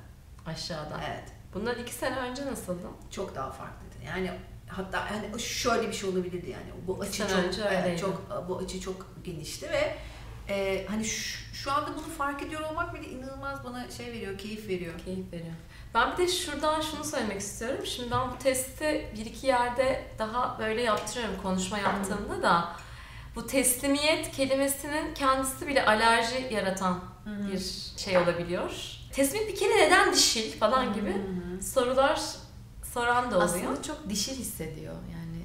Aşağıda. 0.46 1.00
Evet. 1.08 1.32
Bundan 1.54 1.78
iki 1.78 1.94
sene 1.94 2.16
önce 2.16 2.46
nasıldı? 2.46 2.86
çok 3.10 3.34
daha 3.34 3.50
farklıydı. 3.50 3.94
Yani 4.06 4.30
hatta 4.68 5.10
hani 5.10 5.40
şöyle 5.40 5.88
bir 5.88 5.92
şey 5.92 6.10
olabilirdi 6.10 6.50
yani 6.50 6.86
bu 6.86 7.00
açı 7.00 7.12
sene 7.12 7.28
çok 7.28 7.38
önce 7.38 7.62
evet, 7.62 8.00
çok 8.00 8.46
bu 8.48 8.58
açı 8.58 8.80
çok 8.80 9.06
genişti 9.24 9.70
ve 9.70 9.96
e, 10.48 10.86
hani 10.88 11.04
şu, 11.04 11.54
şu 11.54 11.72
anda 11.72 11.90
bunu 11.96 12.06
fark 12.18 12.42
ediyor 12.42 12.60
olmak 12.60 12.94
bile 12.94 13.08
inanılmaz 13.08 13.64
bana 13.64 13.90
şey 13.90 14.06
veriyor, 14.06 14.38
keyif 14.38 14.68
veriyor. 14.68 14.94
Keyif 15.04 15.32
veriyor. 15.32 15.54
Ben 15.94 16.12
bir 16.12 16.16
de 16.16 16.28
şuradan 16.28 16.80
şunu 16.80 17.04
söylemek 17.04 17.40
istiyorum. 17.40 17.86
Şimdi 17.86 18.10
ben 18.10 18.30
bu 18.30 18.38
testi 18.38 19.10
bir 19.18 19.26
iki 19.26 19.46
yerde 19.46 20.04
daha 20.18 20.58
böyle 20.58 20.82
yaptırıyorum 20.82 21.34
konuşma 21.42 21.78
yaptığımda 21.78 22.42
da 22.42 22.68
bu 23.36 23.46
teslimiyet 23.46 24.30
kelimesinin 24.32 25.14
kendisi 25.14 25.66
bile 25.66 25.86
alerji 25.86 26.48
yaratan 26.54 27.00
bir 27.52 27.92
şey 27.96 28.18
olabiliyor. 28.18 28.70
Teslimiyet 29.12 29.52
bir 29.52 29.56
kere 29.58 29.76
neden 29.76 30.12
dişil 30.12 30.58
falan 30.58 30.94
gibi 30.94 31.16
sorular 31.62 32.20
soran 32.94 33.30
da 33.30 33.36
oluyor. 33.36 33.48
Aslında 33.48 33.82
çok 33.82 34.08
dişil 34.08 34.36
hissediyor 34.36 34.94
yani. 35.12 35.42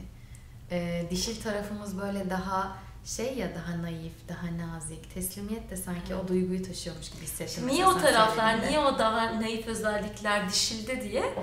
e, 0.71 1.07
dişil 1.09 1.41
tarafımız 1.41 2.01
böyle 2.01 2.29
daha 2.29 2.77
şey 3.05 3.37
ya 3.37 3.47
daha 3.55 3.81
naif, 3.81 4.13
daha 4.29 4.57
nazik. 4.57 5.13
Teslimiyet 5.13 5.69
de 5.69 5.77
sanki 5.77 6.15
o 6.15 6.27
duyguyu 6.27 6.63
taşıyormuş 6.63 7.09
gibi 7.11 7.21
hissettim. 7.21 7.67
Niye 7.67 7.87
o 7.87 7.97
taraflar, 7.97 8.51
söylediğinde. 8.51 8.67
niye 8.67 8.79
o 8.79 8.99
daha 8.99 9.41
naif 9.41 9.67
özellikler 9.67 10.49
dişilde 10.49 11.01
diye 11.01 11.33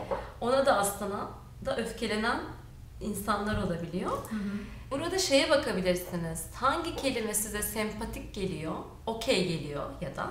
ona 0.41 0.67
da 0.67 0.77
aslında 0.79 1.29
da 1.65 1.77
öfkelenen 1.77 2.41
insanlar 3.01 3.63
olabiliyor. 3.63 4.13
Burada 4.91 5.19
şeye 5.19 5.51
bakabilirsiniz. 5.51 6.47
Hangi 6.55 6.97
kelime 6.97 7.35
size 7.35 7.63
sempatik 7.63 8.35
geliyor, 8.35 8.75
okey 9.07 9.49
geliyor 9.49 9.91
ya 10.01 10.17
da 10.17 10.27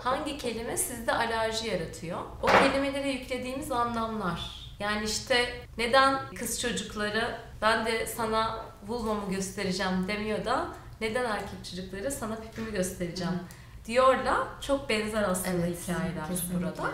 hangi 0.00 0.38
kelime 0.38 0.76
sizde 0.76 1.12
alerji 1.12 1.68
yaratıyor? 1.68 2.18
O 2.42 2.46
kelimelere 2.46 3.10
yüklediğimiz 3.10 3.72
anlamlar. 3.72 4.62
Yani 4.80 5.04
işte 5.04 5.66
neden 5.78 6.28
kız 6.38 6.60
çocukları 6.60 7.38
ben 7.62 7.86
de 7.86 8.06
sana 8.06 8.64
vulvamı 8.86 9.30
göstereceğim 9.30 10.08
demiyor 10.08 10.44
da 10.44 10.66
neden 11.00 11.24
erkek 11.24 11.64
çocukları 11.70 12.10
sana 12.12 12.36
pipimi 12.36 12.72
göstereceğim 12.72 13.38
diyorla 13.86 14.48
çok 14.60 14.88
benzer 14.88 15.22
aslında 15.22 15.66
Evet, 15.66 15.78
hikayeler 15.82 16.28
kesinlikle. 16.28 16.58
burada. 16.66 16.90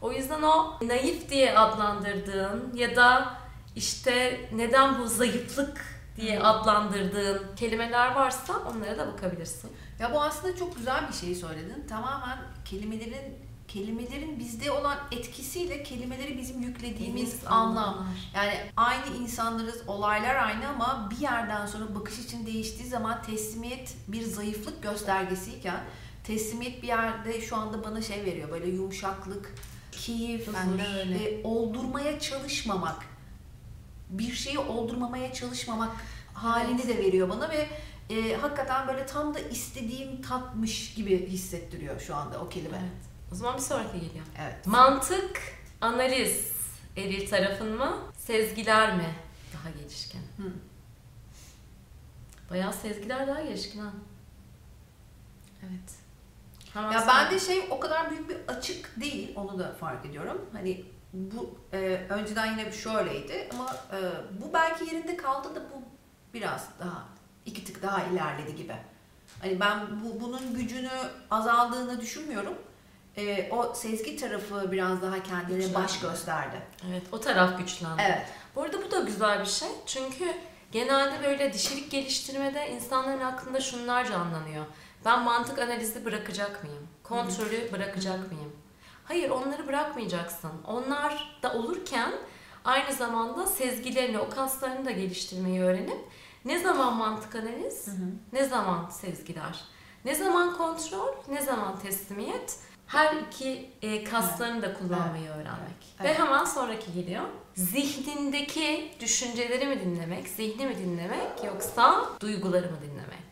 O 0.00 0.12
yüzden 0.12 0.42
o 0.42 0.78
naif 0.82 1.30
diye 1.30 1.58
adlandırdığın 1.58 2.72
ya 2.74 2.96
da 2.96 3.34
işte 3.76 4.40
neden 4.52 4.98
bu 4.98 5.06
zayıflık 5.08 5.95
diye 6.16 6.40
adlandırdığın 6.40 7.42
kelimeler 7.56 8.14
varsa 8.14 8.52
onlara 8.58 8.98
da 8.98 9.12
bakabilirsin. 9.12 9.70
Ya 9.98 10.12
bu 10.12 10.22
aslında 10.22 10.56
çok 10.56 10.76
güzel 10.76 11.08
bir 11.08 11.14
şey 11.14 11.34
söyledin. 11.34 11.86
Tamamen 11.88 12.38
kelimelerin 12.64 13.46
kelimelerin 13.68 14.38
bizde 14.38 14.70
olan 14.70 14.98
etkisiyle 15.12 15.82
kelimeleri 15.82 16.38
bizim 16.38 16.62
yüklediğimiz 16.62 17.40
anlam. 17.46 18.08
Yani 18.34 18.54
aynı 18.76 19.16
insanlarız, 19.22 19.82
olaylar 19.86 20.34
aynı 20.34 20.68
ama 20.68 21.08
bir 21.10 21.22
yerden 21.22 21.66
sonra 21.66 21.94
bakış 21.94 22.18
için 22.18 22.46
değiştiği 22.46 22.88
zaman 22.88 23.22
teslimiyet 23.22 23.94
bir 24.08 24.22
zayıflık 24.22 24.82
göstergesiyken 24.82 25.80
teslimiyet 26.24 26.82
bir 26.82 26.88
yerde 26.88 27.40
şu 27.40 27.56
anda 27.56 27.84
bana 27.84 28.02
şey 28.02 28.24
veriyor 28.24 28.50
böyle 28.50 28.68
yumuşaklık, 28.68 29.54
keyif, 29.92 30.46
de 30.46 30.98
öyle. 31.00 31.24
e, 31.24 31.44
oldurmaya 31.44 32.20
çalışmamak, 32.20 33.04
bir 34.10 34.32
şeyi 34.32 34.58
oldurmamaya 34.58 35.32
çalışmamak 35.32 35.92
halini 36.34 36.88
de 36.88 36.98
veriyor 36.98 37.28
bana 37.28 37.50
ve 37.50 37.68
e, 38.10 38.36
hakikaten 38.36 38.88
böyle 38.88 39.06
tam 39.06 39.34
da 39.34 39.38
istediğim 39.38 40.22
tatmış 40.22 40.94
gibi 40.94 41.26
hissettiriyor 41.26 42.00
şu 42.00 42.16
anda 42.16 42.40
o 42.40 42.48
kelime. 42.48 42.78
Evet. 42.80 43.06
O 43.32 43.34
zaman 43.34 43.56
bir 43.56 43.62
sonraki 43.62 44.00
geliyor. 44.00 44.24
Evet. 44.38 44.66
Mantık, 44.66 45.40
analiz 45.80 46.52
eril 46.96 47.28
tarafın 47.28 47.76
mı? 47.76 47.96
Sezgiler 48.16 48.96
mi? 48.96 49.14
Daha 49.54 49.70
gelişkin. 49.70 50.20
Hı. 50.36 50.52
Bayağı 52.50 52.72
sezgiler 52.72 53.26
daha 53.26 53.42
gelişkin 53.42 53.80
ha. 53.80 53.92
Evet. 55.62 55.94
Hemen 56.72 56.92
Ya 56.92 57.04
ben 57.08 57.30
de 57.30 57.40
şey 57.40 57.66
o 57.70 57.80
kadar 57.80 58.10
büyük 58.10 58.28
bir 58.28 58.36
açık 58.48 59.00
değil 59.00 59.32
onu 59.36 59.58
da 59.58 59.72
fark 59.72 60.06
ediyorum. 60.06 60.50
Hani 60.52 60.84
bu 61.16 61.58
e, 61.72 61.78
önceden 62.08 62.46
yine 62.58 62.72
şöyleydi 62.72 63.48
ama 63.54 63.76
e, 63.92 63.98
bu 64.40 64.52
belki 64.52 64.84
yerinde 64.84 65.16
kaldı 65.16 65.54
da 65.54 65.60
bu 65.60 65.82
biraz 66.34 66.68
daha 66.80 67.04
iki 67.46 67.64
tık 67.64 67.82
daha 67.82 68.02
ilerledi 68.04 68.56
gibi. 68.56 68.76
Hani 69.40 69.60
ben 69.60 69.80
bu 70.04 70.20
bunun 70.20 70.54
gücünü 70.54 70.90
azaldığını 71.30 72.00
düşünmüyorum. 72.00 72.54
E, 73.16 73.50
o 73.50 73.74
sezgi 73.74 74.16
tarafı 74.16 74.72
biraz 74.72 75.02
daha 75.02 75.22
kendine 75.22 75.56
Güçlendi. 75.56 75.74
baş 75.74 76.00
gösterdi. 76.00 76.62
Evet, 76.90 77.02
o 77.12 77.20
taraf 77.20 77.58
güçlendi. 77.58 78.02
Evet. 78.06 78.26
Bu 78.56 78.62
arada 78.62 78.82
bu 78.82 78.90
da 78.90 78.98
güzel 79.00 79.40
bir 79.40 79.46
şey. 79.46 79.68
Çünkü 79.86 80.24
genelde 80.72 81.24
böyle 81.24 81.52
dişilik 81.52 81.90
geliştirmede 81.90 82.70
insanların 82.70 83.20
aklında 83.20 83.60
şunlar 83.60 84.04
canlanıyor. 84.08 84.66
Ben 85.04 85.22
mantık 85.22 85.58
analizi 85.58 86.04
bırakacak 86.04 86.64
mıyım? 86.64 86.88
Kontrolü 87.02 87.72
bırakacak 87.72 88.32
mıyım? 88.32 88.55
Hayır, 89.08 89.30
onları 89.30 89.66
bırakmayacaksın. 89.66 90.50
Onlar 90.66 91.38
da 91.42 91.52
olurken 91.54 92.12
aynı 92.64 92.92
zamanda 92.92 93.46
sezgilerini, 93.46 94.18
o 94.18 94.30
kaslarını 94.30 94.84
da 94.84 94.90
geliştirmeyi 94.90 95.62
öğrenip 95.62 95.98
ne 96.44 96.58
zaman 96.58 96.94
mantık 96.96 97.34
analiz, 97.34 97.88
ne 98.32 98.44
zaman 98.44 98.88
sezgiler? 98.90 99.64
Ne 100.04 100.14
zaman 100.14 100.56
kontrol, 100.56 101.08
ne 101.28 101.42
zaman 101.42 101.78
teslimiyet. 101.78 102.58
Her 102.86 103.16
iki 103.16 103.70
e, 103.82 104.04
kaslarını 104.04 104.62
da 104.62 104.74
kullanmayı 104.74 105.30
öğrenmek. 105.30 105.96
Evet. 106.00 106.10
Ve 106.10 106.24
hemen 106.24 106.44
sonraki 106.44 106.92
geliyor. 106.92 107.24
Zihnindeki 107.54 108.94
düşünceleri 109.00 109.66
mi 109.66 109.80
dinlemek, 109.80 110.28
zihni 110.28 110.66
mi 110.66 110.78
dinlemek 110.78 111.44
yoksa 111.44 112.06
duyguları 112.20 112.70
mı 112.70 112.76
dinlemek? 112.82 113.26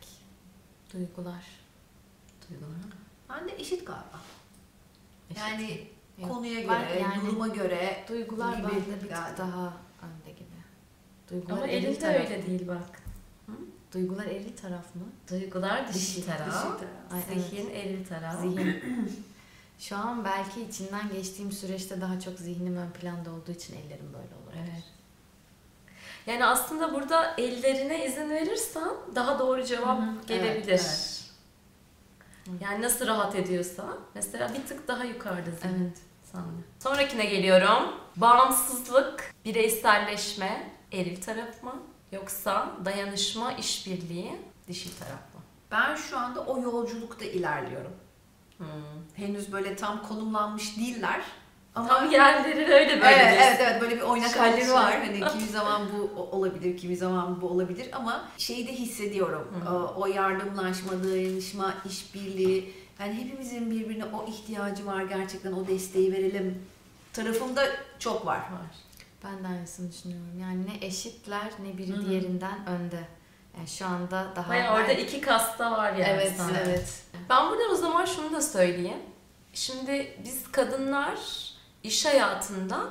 Duygular. 0.92 1.44
Duyguları. 2.50 2.74
Ben 3.28 3.48
de 3.48 3.52
eşit 3.58 3.86
galiba. 3.86 4.20
Yani 5.36 5.88
Yok. 6.18 6.30
konuya 6.30 6.60
göre, 6.60 6.98
yani- 7.00 7.26
duruma 7.26 7.48
göre 7.48 8.04
Duygular 8.08 8.56
gibi 8.56 8.66
bende 8.66 9.04
bir 9.04 9.10
yani. 9.10 9.28
tık 9.28 9.38
daha 9.38 9.72
önde 10.02 10.30
gibi. 10.38 10.44
Duygular 11.30 11.56
Ama 11.56 11.66
eril 11.66 12.00
taraf. 12.00 12.20
öyle 12.30 12.46
değil 12.46 12.68
bak. 12.68 13.02
Duygular 13.94 14.26
eril 14.26 14.56
taraf 14.56 14.94
mı? 14.94 15.02
Duygular 15.30 15.88
dişi 15.88 15.98
Dişi, 16.16 16.26
taraf, 16.26 16.46
dişi 16.48 16.62
taraf. 16.62 17.28
Ay, 17.30 17.40
zihin 17.40 17.70
eril 17.70 18.06
taraf. 18.06 18.40
Zihin. 18.40 18.82
Şu 19.78 19.96
an 19.96 20.24
belki 20.24 20.62
içinden 20.62 21.08
geçtiğim 21.12 21.52
süreçte 21.52 22.00
daha 22.00 22.20
çok 22.20 22.38
zihnim 22.38 22.76
ön 22.76 22.90
planda 22.90 23.30
olduğu 23.30 23.52
için 23.52 23.74
ellerim 23.74 24.06
böyle 24.06 24.16
olur. 24.44 24.52
Evet. 24.58 24.82
Yani 26.26 26.44
aslında 26.44 26.94
burada 26.94 27.34
ellerine 27.38 28.06
izin 28.06 28.30
verirsen 28.30 28.88
daha 29.14 29.38
doğru 29.38 29.64
cevap 29.64 30.00
Hı 30.00 30.02
hı. 30.06 30.26
gelebilir. 30.26 30.54
Evet, 30.54 30.68
evet. 30.68 31.23
Yani 32.60 32.82
nasıl 32.82 33.06
rahat 33.06 33.34
ediyorsa 33.34 33.84
mesela 34.14 34.48
bir 34.54 34.66
tık 34.68 34.88
daha 34.88 35.04
yukarıda 35.04 35.50
zihin. 35.50 35.84
Evet. 35.84 35.98
sende. 36.32 36.62
Sonrakine 36.82 37.24
geliyorum. 37.24 37.94
Bağımsızlık, 38.16 39.34
bireyselleşme, 39.44 40.70
eril 40.92 41.22
taraf 41.22 41.62
mı? 41.62 41.82
Yoksa 42.12 42.70
dayanışma, 42.84 43.52
işbirliği, 43.52 44.40
dişil 44.68 44.90
taraf 44.98 45.34
mı? 45.34 45.40
Ben 45.70 45.94
şu 45.94 46.18
anda 46.18 46.40
o 46.40 46.62
yolculukta 46.62 47.24
ilerliyorum. 47.24 47.92
Hmm. 48.58 48.66
Henüz 49.14 49.52
böyle 49.52 49.76
tam 49.76 50.02
konumlanmış 50.08 50.76
değiller. 50.76 51.20
Ama 51.74 51.88
Tam 51.88 52.10
yerleri 52.10 52.72
öyle 52.72 53.02
böyle. 53.02 53.06
Evet, 53.06 53.38
evet, 53.42 53.58
evet 53.60 53.80
böyle 53.82 53.96
bir 53.96 54.00
oynak 54.00 54.40
halleri 54.40 54.72
var. 54.72 55.00
Hani 55.04 55.32
kimi 55.32 55.48
zaman 55.48 55.82
bu 55.92 56.20
olabilir, 56.20 56.76
kimi 56.76 56.96
zaman 56.96 57.40
bu 57.40 57.48
olabilir 57.48 57.88
ama 57.92 58.24
şeyi 58.38 58.68
de 58.68 58.72
hissediyorum. 58.72 59.48
Hı 59.54 59.70
hı. 59.70 59.74
O, 59.74 59.94
o 59.96 60.06
yardımlaşma, 60.06 61.04
dayanışma, 61.04 61.74
işbirliği. 61.90 62.74
Yani 63.00 63.14
hepimizin 63.14 63.70
birbirine 63.70 64.04
o 64.04 64.26
ihtiyacı 64.28 64.86
var. 64.86 65.02
Gerçekten 65.02 65.52
o 65.52 65.66
desteği 65.66 66.12
verelim. 66.12 66.62
Tarafımda 67.12 67.64
çok 67.98 68.26
var. 68.26 68.38
Var. 68.38 68.76
Ben 69.24 69.44
de 69.44 69.48
aynısını 69.48 69.92
düşünüyorum. 69.92 70.40
Yani 70.40 70.66
ne 70.66 70.86
eşitler 70.86 71.50
ne 71.62 71.78
biri 71.78 71.92
Hı 71.92 71.96
hı. 71.96 72.06
diğerinden 72.08 72.66
önde. 72.66 73.00
Yani 73.56 73.68
şu 73.68 73.86
anda 73.86 74.26
daha... 74.36 74.48
Bayağı 74.48 74.74
orada 74.74 74.92
iki 74.92 75.20
kasta 75.20 75.72
var 75.72 75.92
yani 75.92 76.04
Evet, 76.08 76.32
sana. 76.36 76.58
evet. 76.64 77.02
Ben 77.30 77.50
burada 77.50 77.64
o 77.72 77.74
zaman 77.74 78.04
şunu 78.04 78.32
da 78.32 78.40
söyleyeyim. 78.42 78.98
Şimdi 79.54 80.16
biz 80.24 80.52
kadınlar 80.52 81.14
iş 81.84 82.06
hayatında 82.06 82.88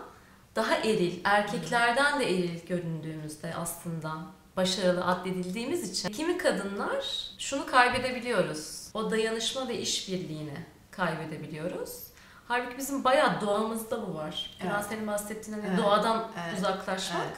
daha 0.56 0.76
eril, 0.76 1.20
erkeklerden 1.24 2.20
de 2.20 2.30
eril 2.30 2.66
göründüğümüzde 2.66 3.56
aslında 3.56 4.12
başarılı 4.58 5.06
addedildiğimiz 5.06 5.92
için 5.92 6.10
kimi 6.10 6.38
kadınlar 6.38 7.30
şunu 7.38 7.66
kaybedebiliyoruz. 7.66 8.90
O 8.94 9.12
dayanışma 9.12 9.68
ve 9.68 9.80
işbirliğini 9.80 10.58
kaybedebiliyoruz. 10.92 12.04
Halbuki 12.48 12.78
bizim 12.78 13.04
bayağı 13.04 13.42
doğamızda 13.42 14.08
bu 14.08 14.14
var. 14.14 14.58
Biraz 14.64 14.82
Evet. 14.82 14.86
senin 14.90 15.08
bahsettiğin 15.08 15.58
hani 15.58 15.68
Evet. 15.70 15.80
doğadan 15.84 16.32
Evet. 16.44 16.58
uzaklaşmak. 16.60 17.22
Evet. 17.28 17.38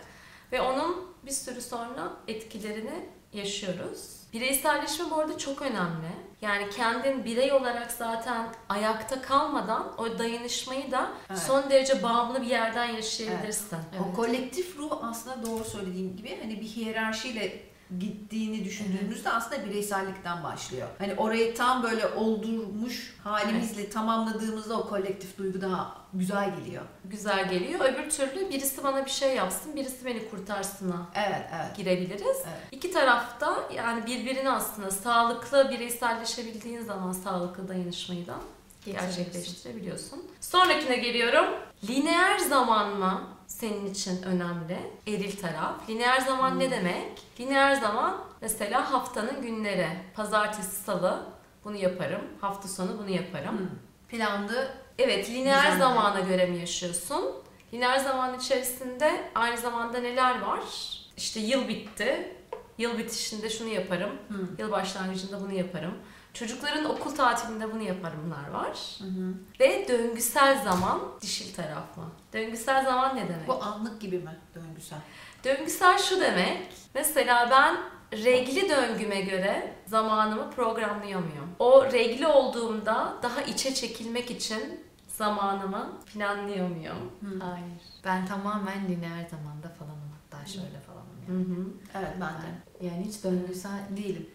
Ve 0.51 0.61
onun 0.61 1.07
bir 1.25 1.31
sürü 1.31 1.61
sonra 1.61 2.13
etkilerini 2.27 3.09
yaşıyoruz. 3.33 4.15
Bireyselleşme 4.33 5.05
bu 5.11 5.15
arada 5.15 5.37
çok 5.37 5.61
önemli. 5.61 6.07
Yani 6.41 6.69
kendin 6.69 7.25
birey 7.25 7.51
olarak 7.53 7.91
zaten 7.91 8.47
ayakta 8.69 9.21
kalmadan 9.21 9.93
o 9.97 10.19
dayanışmayı 10.19 10.91
da 10.91 11.11
Evet. 11.29 11.39
son 11.39 11.69
derece 11.69 12.03
bağımlı 12.03 12.41
bir 12.41 12.47
yerden 12.47 12.85
yaşayabilirsin. 12.85 13.77
O 14.11 14.15
kolektif 14.15 14.77
ruh 14.77 14.91
aslında 15.01 15.45
doğru 15.45 15.63
söylediğin 15.63 16.17
gibi 16.17 16.39
hani 16.41 16.61
bir 16.61 16.65
hiyerarşiyle 16.65 17.59
gittiğini 17.99 18.65
düşündüğümüzde 18.65 19.29
aslında 19.29 19.65
bireysellikten 19.65 20.43
başlıyor. 20.43 20.87
Hani 20.97 21.13
orayı 21.15 21.55
tam 21.55 21.83
böyle 21.83 22.07
oldurmuş 22.07 23.15
halimizle 23.23 23.89
tamamladığımızda 23.89 24.79
o 24.79 24.89
kolektif 24.89 25.37
duygu 25.37 25.61
daha 25.61 25.97
güzel 26.13 26.55
geliyor. 26.59 26.83
Güzel 27.05 27.49
geliyor. 27.49 27.79
Öbür 27.79 28.09
türlü 28.09 28.49
birisi 28.49 28.83
bana 28.83 29.05
bir 29.05 29.11
şey 29.11 29.35
yapsın, 29.35 29.75
birisi 29.75 30.05
beni 30.05 30.29
kurtarsına 30.29 31.05
Evet, 31.15 31.41
evet. 31.55 31.77
girebiliriz. 31.77 32.37
Evet. 32.47 32.67
İki 32.71 32.91
tarafta 32.91 33.55
yani 33.75 34.05
birbirini 34.05 34.49
aslında 34.49 34.91
sağlıklı 34.91 35.69
bireyselleşebildiğin 35.69 36.81
zaman 36.81 37.11
sağlıklı 37.11 37.67
dayanışmayı 37.67 38.27
da 38.27 38.35
gerçekleştirebiliyorsun. 38.85 40.23
Sonrakine 40.41 40.95
geliyorum. 40.97 41.45
Lineer 41.89 42.37
zaman 42.39 42.89
mı 42.99 43.21
senin 43.47 43.85
için 43.93 44.23
önemli? 44.23 44.77
Eril 45.07 45.37
taraf. 45.37 45.89
Lineer 45.89 46.19
zaman 46.21 46.51
Hmm. 46.51 46.59
ne 46.59 46.71
demek? 46.71 47.21
Lineer 47.39 47.73
zaman 47.75 48.17
mesela 48.41 48.91
haftanın 48.91 49.41
günleri. 49.41 49.87
Pazartesi, 50.15 50.75
salı 50.83 51.23
bunu 51.63 51.75
yaparım. 51.75 52.21
Hafta 52.41 52.67
sonu 52.67 52.97
bunu 52.99 53.09
yaparım. 53.09 53.57
Hı. 53.57 53.69
Planlı 54.09 54.67
Evet, 54.99 55.29
lineer 55.29 55.61
Düzenli. 55.61 55.79
zamana 55.79 56.19
göre 56.19 56.45
mi 56.45 56.57
yaşıyorsun? 56.57 57.25
Lineer 57.73 57.97
zaman 57.97 58.37
içerisinde 58.39 59.31
aynı 59.35 59.57
zamanda 59.57 59.97
neler 59.97 60.41
var? 60.41 60.59
İşte 61.17 61.39
yıl 61.39 61.67
bitti. 61.67 62.35
Yıl 62.77 62.97
bitişinde 62.97 63.49
şunu 63.49 63.67
yaparım. 63.69 64.09
Hı. 64.29 64.61
Yıl 64.61 64.71
başlangıcında 64.71 65.41
bunu 65.41 65.53
yaparım. 65.53 65.93
Çocukların 66.39 66.85
okul 66.85 67.15
tatilinde 67.15 67.73
bunu 67.73 67.81
yaparımlar 67.81 68.49
var. 68.51 68.77
Hı 68.99 69.03
hı. 69.03 69.33
Ve 69.59 69.87
döngüsel 69.87 70.63
zaman 70.63 71.01
dişil 71.21 71.55
taraf 71.55 71.97
mı? 71.97 72.03
Döngüsel 72.33 72.85
zaman 72.85 73.15
ne 73.15 73.27
demek? 73.29 73.47
Bu 73.47 73.63
anlık 73.63 74.01
gibi 74.01 74.17
mi 74.19 74.35
döngüsel? 74.55 74.99
Döngüsel 75.43 75.97
şu 75.97 76.21
demek. 76.21 76.67
Mesela 76.93 77.47
ben 77.51 77.77
regli 78.23 78.69
döngüme 78.69 79.21
göre 79.21 79.73
zamanımı 79.85 80.51
programlıyor 80.51 81.19
muyum? 81.19 81.49
O 81.59 81.85
regli 81.91 82.27
olduğumda 82.27 83.13
daha 83.23 83.41
içe 83.41 83.73
çekilmek 83.73 84.31
için 84.31 84.85
zamanımı 85.07 85.93
planlıyor 86.13 86.67
muyum? 86.69 87.11
Hı. 87.21 87.45
Hayır. 87.45 87.81
Ben 88.05 88.25
tamamen 88.25 88.87
lineer 88.89 89.27
zamanda 89.31 89.69
falanım 89.79 90.11
hatta 90.31 90.45
şöyle 90.45 90.79
falanım 90.79 91.05
Hı 91.27 91.31
yani. 91.31 91.57
hı. 91.57 91.67
Evet 91.95 92.11
ben 92.21 92.29
de. 92.29 92.47
Ben- 92.81 92.87
yani 92.87 93.05
hiç 93.07 93.23
döngüsel 93.23 93.79
değilim. 93.97 94.29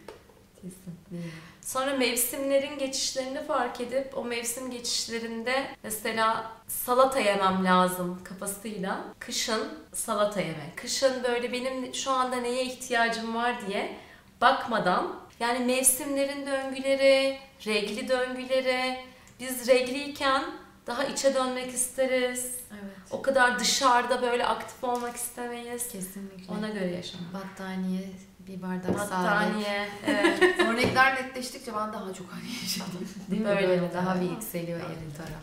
Kesin. 0.62 1.30
Sonra 1.62 1.96
mevsimlerin 1.96 2.78
geçişlerini 2.78 3.44
fark 3.44 3.80
edip 3.80 4.18
o 4.18 4.24
mevsim 4.24 4.70
geçişlerinde 4.70 5.66
mesela 5.82 6.52
salata 6.68 7.20
yemem 7.20 7.64
lazım 7.64 8.20
kafasıyla 8.24 9.04
kışın 9.18 9.68
salata 9.92 10.40
yeme. 10.40 10.72
Kışın 10.76 11.22
böyle 11.22 11.52
benim 11.52 11.94
şu 11.94 12.10
anda 12.10 12.36
neye 12.36 12.64
ihtiyacım 12.64 13.34
var 13.34 13.66
diye 13.66 13.96
bakmadan 14.40 15.20
yani 15.40 15.58
mevsimlerin 15.58 16.46
döngüleri, 16.46 17.38
regli 17.66 18.08
döngüleri 18.08 18.96
biz 19.40 19.68
regliyken 19.68 20.44
daha 20.86 21.04
içe 21.04 21.34
dönmek 21.34 21.74
isteriz. 21.74 22.56
Evet. 22.72 22.92
O 23.10 23.22
kadar 23.22 23.58
dışarıda 23.58 24.22
böyle 24.22 24.46
aktif 24.46 24.84
olmak 24.84 25.16
istemeyiz. 25.16 25.88
Kesinlikle. 25.88 26.52
Ona 26.58 26.68
göre 26.68 26.90
yaşamak. 26.90 27.34
Battaniye, 27.34 28.08
bir 28.50 28.62
bardak. 28.62 28.98
Battaniye, 28.98 29.88
evet. 30.06 30.42
Örnekler 30.68 31.14
netleştikçe 31.14 31.72
ben 31.74 31.92
daha 31.92 32.12
çok 32.14 32.26
hani 32.32 32.42
yaşadım. 32.62 33.08
Değil 33.30 33.42
mi? 33.42 33.48
Böyle 33.48 33.68
Böyle, 33.68 33.92
daha 33.94 34.20
bir 34.20 34.30
yükseliyor 34.30 34.78
eril 34.80 35.14
taraf. 35.16 35.40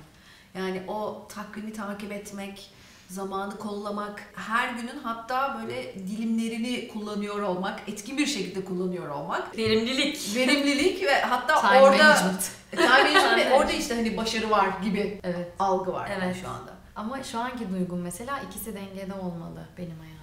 Yani 0.58 0.82
o 0.88 1.28
takvimi 1.36 1.74
takip 1.74 2.12
etmek, 2.12 2.72
zamanı 3.10 3.58
kollamak, 3.58 4.24
her 4.36 4.70
günün 4.70 5.00
hatta 5.04 5.60
böyle 5.62 5.94
dilimlerini 5.96 6.88
kullanıyor 6.88 7.42
olmak, 7.42 7.80
etkin 7.88 8.18
bir 8.18 8.26
şekilde 8.28 8.66
kullanıyor 8.66 9.10
olmak, 9.10 9.58
Verimlilik. 9.58 10.36
verimlilik 10.36 11.04
ve 11.04 11.22
hatta 11.22 11.62
Time 11.62 11.82
orada 11.82 12.04
management. 12.04 12.52
time 12.72 12.88
management 12.88 13.38
ve 13.38 13.54
orada 13.58 13.72
işte 13.72 13.96
hani 13.96 14.18
başarı 14.18 14.50
var 14.50 14.68
gibi 14.84 15.20
Evet. 15.24 15.52
algı 15.60 15.94
var 15.94 16.10
yani 16.10 16.24
Evet. 16.26 16.38
şu 16.42 16.50
anda. 16.50 16.72
Ama 16.96 17.24
şu 17.24 17.40
anki 17.40 17.70
duygum 17.70 18.02
mesela 18.02 18.40
ikisi 18.50 18.76
dengede 18.76 19.14
olmalı 19.14 19.66
benim 19.78 19.98
hayatımda. 20.00 20.17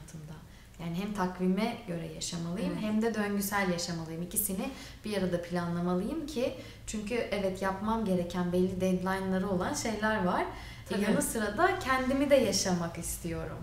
Yani 0.81 0.97
hem 0.97 1.13
takvime 1.15 1.77
göre 1.89 2.07
yaşamalıyım 2.15 2.73
Evet. 2.73 2.83
hem 2.83 3.03
de 3.03 3.15
döngüsel 3.15 3.71
yaşamalıyım. 3.73 4.23
İkisini 4.23 4.71
bir 5.05 5.17
arada 5.23 5.43
planlamalıyım 5.43 6.27
ki 6.27 6.55
çünkü 6.87 7.15
evet 7.15 7.63
yapmam 7.63 8.05
gereken 8.05 8.53
belli 8.53 8.81
deadline'ları 8.81 9.49
olan 9.49 9.75
şeyler 9.75 10.25
var. 10.25 10.43
E, 10.43 10.47
Tabii. 10.89 11.03
yanı 11.03 11.23
sıra 11.23 11.59
da 11.59 11.79
kendimi 11.79 12.31
de 12.31 12.35
yaşamak 12.35 12.99
istiyorum. 12.99 13.59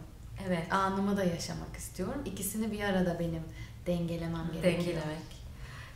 Evet. 0.47 0.73
Anımı 0.73 1.17
da 1.17 1.23
yaşamak 1.23 1.75
istiyorum. 1.77 2.21
İkisini 2.25 2.71
bir 2.71 2.83
arada 2.83 3.19
benim 3.19 3.43
dengelemem 3.87 4.47
gerekiyor. 4.53 4.77
Dengelemek. 4.77 5.30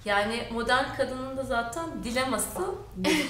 Yani 0.06 0.48
modern 0.52 0.96
kadının 0.98 1.38
da 1.38 1.44
zaten 1.44 2.04
dileması, 2.04 2.60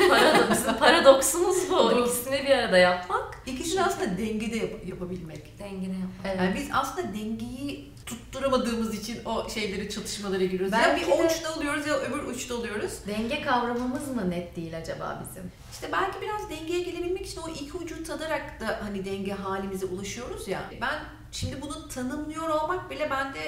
paradoks, 0.09 0.65
paradoksumuz 0.79 1.69
bu. 1.69 1.73
Bu. 1.75 1.91
İkisini 1.99 2.43
bir 2.45 2.51
arada 2.51 2.77
yapmak. 2.77 3.37
İkisini 3.45 3.83
aslında 3.83 4.17
dengede 4.17 4.57
yap- 4.57 4.85
yapabilmek. 4.87 5.59
Dengine 5.59 5.93
yapmak. 5.93 6.25
Evet. 6.25 6.37
Yani 6.39 6.55
biz 6.55 6.69
aslında 6.73 7.07
dengeyi 7.13 7.91
tutturamadığımız 8.05 8.95
için 8.95 9.25
o 9.25 9.49
şeyleri 9.49 9.89
çatışmalara 9.89 10.43
giriyoruz. 10.43 10.71
Belki 10.71 11.01
ya 11.01 11.07
bir 11.17 11.23
de- 11.23 11.27
uçta 11.27 11.55
oluyoruz 11.55 11.87
ya 11.87 11.95
öbür 11.97 12.23
uçta 12.23 12.55
oluyoruz. 12.55 12.91
Denge 13.07 13.41
kavramımız 13.41 14.07
mı 14.07 14.29
net 14.29 14.55
değil 14.55 14.77
acaba 14.77 15.23
bizim? 15.29 15.51
İşte 15.71 15.89
belki 15.91 16.21
biraz 16.21 16.49
dengeye 16.49 16.79
gelebilmek 16.83 17.25
için 17.25 17.41
o 17.41 17.49
iki 17.49 17.77
ucu 17.77 18.03
tadarak 18.03 18.59
da 18.59 18.79
hani 18.83 19.05
denge 19.05 19.31
halimize 19.33 19.85
ulaşıyoruz 19.85 20.47
ya. 20.47 20.61
Ben 20.81 20.99
şimdi 21.31 21.61
bunu 21.61 21.87
tanımlıyor 21.89 22.49
olmak 22.49 22.89
bile 22.89 23.09
bende 23.09 23.39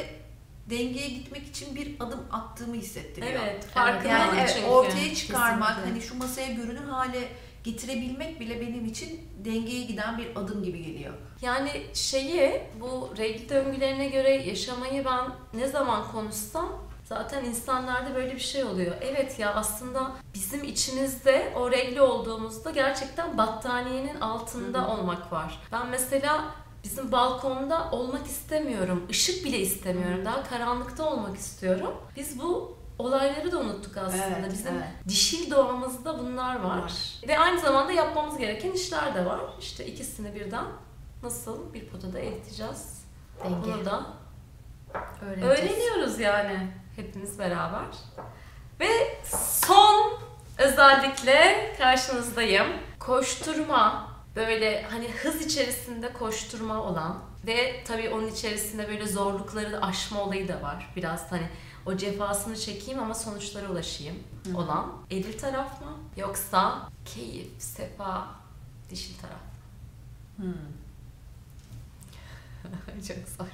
dengeye 0.70 1.10
gitmek 1.10 1.48
için 1.48 1.76
bir 1.76 1.96
adım 2.00 2.20
attığımı 2.32 2.76
hissettiriyor. 2.76 3.42
Evet, 3.44 3.66
farkındalık 3.66 4.06
Yani 4.10 4.40
evet, 4.40 4.52
çünkü. 4.56 4.68
ortaya 4.68 5.16
çıkarmak, 5.16 5.70
Kesinlikle. 5.70 5.92
hani 5.92 6.02
şu 6.02 6.18
masaya 6.18 6.54
görünür 6.54 6.88
hale 6.88 7.28
getirebilmek 7.64 8.40
bile 8.40 8.62
benim 8.62 8.86
için 8.86 9.22
dengeye 9.46 9.84
giden 9.84 10.18
bir 10.18 10.36
adım 10.36 10.64
gibi 10.64 10.84
geliyor. 10.86 11.14
Yani 11.42 11.72
şeyi 11.94 12.62
bu 12.80 13.14
regl 13.18 13.50
döngülerine 13.50 14.08
göre 14.08 14.30
yaşamayı 14.30 15.06
ben 15.06 15.26
ne 15.60 15.68
zaman 15.68 16.12
konuşsam 16.12 16.70
zaten 17.06 17.46
insanlarda 17.46 18.16
böyle 18.16 18.36
bir 18.36 18.40
şey 18.40 18.64
oluyor. 18.64 18.96
Evet 19.02 19.40
ya 19.40 19.54
aslında 19.54 20.12
bizim 20.34 20.64
içimizde 20.64 21.54
o 21.56 21.72
regl 21.72 21.98
olduğumuzda 22.00 22.72
gerçekten 22.72 23.38
battaniyenin 23.38 24.20
altında 24.22 24.78
Hı 24.80 24.84
hı. 24.84 24.88
olmak 24.88 25.32
var. 25.32 25.60
Ben 25.72 25.88
mesela 25.90 26.46
bizim 26.84 27.12
balkonda 27.12 27.92
olmak 27.92 28.28
istemiyorum. 28.28 29.06
Işık 29.10 29.46
bile 29.46 29.60
istemiyorum. 29.60 30.26
Daha 30.26 30.44
karanlıkta 30.44 31.10
olmak 31.10 31.38
istiyorum. 31.38 31.94
Biz 32.16 32.40
bu 32.40 32.78
olayları 33.00 33.52
da 33.52 33.60
unuttuk 33.60 33.98
aslında. 33.98 34.26
Evet, 34.40 34.52
bizim 34.52 34.74
evet. 34.74 34.88
dişil 35.08 35.52
doğamızda 35.52 36.20
bunlar 36.20 36.60
var. 36.60 36.78
Var. 36.78 36.94
Ve 37.28 37.40
aynı 37.40 37.60
zamanda 37.60 37.92
yapmamız 37.92 38.38
gereken 38.38 38.72
işler 38.72 39.16
de 39.16 39.26
var. 39.26 39.40
İşte 39.60 39.86
ikisini 39.86 40.36
birden 40.36 40.66
nasıl 41.24 41.74
bir 41.74 41.90
potada 41.90 42.20
eriteceğiz? 42.20 43.04
Denge. 43.44 43.56
Bunu 43.74 43.86
da 43.86 44.06
Öğreneceğiz. 45.22 45.60
öğreniyoruz 45.60 46.20
yani 46.20 46.68
hepimiz 46.96 47.40
beraber. 47.40 47.86
Ve 48.80 49.18
son 49.62 50.14
özellikle 50.58 51.74
karşınızdayım. 51.78 52.68
Koşturma, 53.00 54.07
böyle 54.38 54.82
hani 54.84 55.08
hız 55.12 55.46
içerisinde 55.46 56.14
koşturma 56.14 56.84
olan 56.84 57.20
ve 57.48 57.84
tabii 57.88 58.10
onun 58.10 58.28
içerisinde 58.28 58.88
böyle 58.88 59.08
zorlukları 59.08 59.72
da 59.72 59.82
aşma 59.82 60.22
olayı 60.22 60.48
da 60.48 60.62
var. 60.62 60.94
Biraz 60.96 61.32
hani 61.32 61.48
o 61.86 61.98
cefasını 61.98 62.58
çekeyim 62.60 63.00
ama 63.00 63.14
sonuçlara 63.14 63.72
ulaşayım 63.72 64.16
Hı. 64.52 64.58
olan 64.58 64.94
eril 65.12 65.40
taraf 65.40 65.82
mı 65.82 65.98
yoksa 66.18 66.90
keyif, 67.06 67.48
sefa, 67.60 68.28
dişil 68.90 69.18
taraf 69.20 69.42
mı? 70.38 70.46
Hmm. 70.46 70.54
Çok 73.08 73.18
zor. 73.38 73.48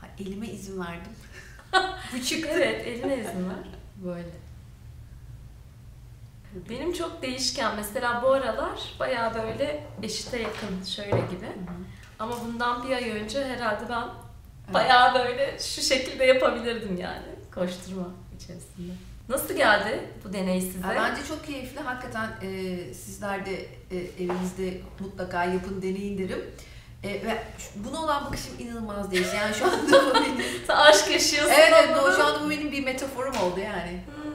Ha, 0.00 0.06
elime 0.18 0.48
izin 0.48 0.80
verdim. 0.80 1.12
Bu 2.12 2.22
çıktı. 2.22 2.48
Evet, 2.52 2.86
eline 2.86 3.14
izin 3.20 3.48
ver. 3.48 3.56
Böyle. 4.04 4.45
Benim 6.70 6.92
çok 6.92 7.22
değişken. 7.22 7.76
Mesela 7.76 8.22
bu 8.22 8.28
aralar 8.28 8.94
bayağı 9.00 9.34
böyle 9.34 9.86
eşite 10.02 10.38
yakın 10.38 10.84
şöyle 10.84 11.10
gibi. 11.10 11.46
Ama 12.18 12.34
bundan 12.44 12.88
bir 12.88 12.96
ay 12.96 13.10
önce 13.10 13.44
herhalde 13.44 13.84
ben 13.88 14.04
bayağı 14.74 15.14
böyle 15.14 15.58
şu 15.58 15.82
şekilde 15.82 16.24
yapabilirdim 16.24 16.96
yani 17.00 17.26
koşturma 17.54 18.06
içerisinde. 18.36 18.92
Nasıl 19.28 19.54
geldi 19.54 20.00
bu 20.24 20.32
deney 20.32 20.60
size? 20.60 20.88
Bence 20.96 21.24
çok 21.28 21.46
keyifli. 21.46 21.80
Hakikaten 21.80 22.28
e, 22.42 22.76
sizler 22.94 23.46
de 23.46 23.54
e, 23.90 23.96
evinizde 23.96 24.80
mutlaka 25.00 25.44
yapın, 25.44 25.82
deneyin 25.82 26.18
derim. 26.18 26.44
E, 27.02 27.08
ve 27.08 27.42
buna 27.76 28.02
olan 28.02 28.24
bakışım 28.24 28.52
inanılmaz 28.58 29.10
değişti. 29.10 29.36
Yani 29.36 29.54
şu 29.54 29.64
anda 29.64 30.06
bu 30.06 30.14
benim... 30.14 30.44
Aşk 30.68 31.10
yaşıyorsun. 31.10 31.52
evet, 31.56 31.72
evet 31.74 32.16
şu 32.16 32.24
anda 32.24 32.44
bu 32.44 32.50
benim 32.50 32.72
bir 32.72 32.84
metaforum 32.84 33.36
oldu 33.36 33.60
yani. 33.60 33.90
Hmm. 33.92 34.25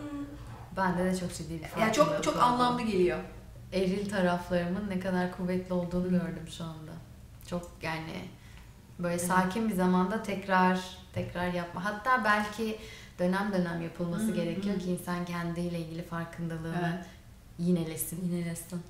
Bende 0.78 1.06
de 1.06 1.18
çok 1.18 1.34
ciddi 1.34 1.54
bir 1.54 1.82
Yani 1.82 1.94
çok 1.94 2.24
çok 2.24 2.36
oldu. 2.36 2.44
anlamlı 2.44 2.82
geliyor. 2.82 3.20
Eril 3.74 4.10
taraflarımın 4.10 4.90
ne 4.90 5.00
kadar 5.00 5.32
kuvvetli 5.38 5.74
olduğunu 5.74 6.10
gördüm 6.10 6.48
şu 6.58 6.64
anda. 6.64 6.92
Çok 7.48 7.72
yani 7.82 8.26
böyle 9.00 9.20
sakin 9.20 9.70
bir 9.70 9.74
zamanda 9.76 10.24
tekrar 10.24 10.80
tekrar 11.14 11.48
yapma. 11.54 11.86
Hatta 11.86 12.24
belki 12.26 12.78
dönem 13.20 13.52
dönem 13.54 13.82
yapılması 13.82 14.24
Hı 14.28 14.32
hı, 14.32 14.36
gerekiyor 14.36 14.76
hı. 14.76 14.80
ki 14.80 14.92
insan 14.92 15.26
kendiyle 15.26 15.80
ilgili 15.80 16.04
farkındalığını 16.04 16.94
Evet. 16.96 17.06
yinelesin. 17.60 18.26
Yinelesin. 18.32 18.82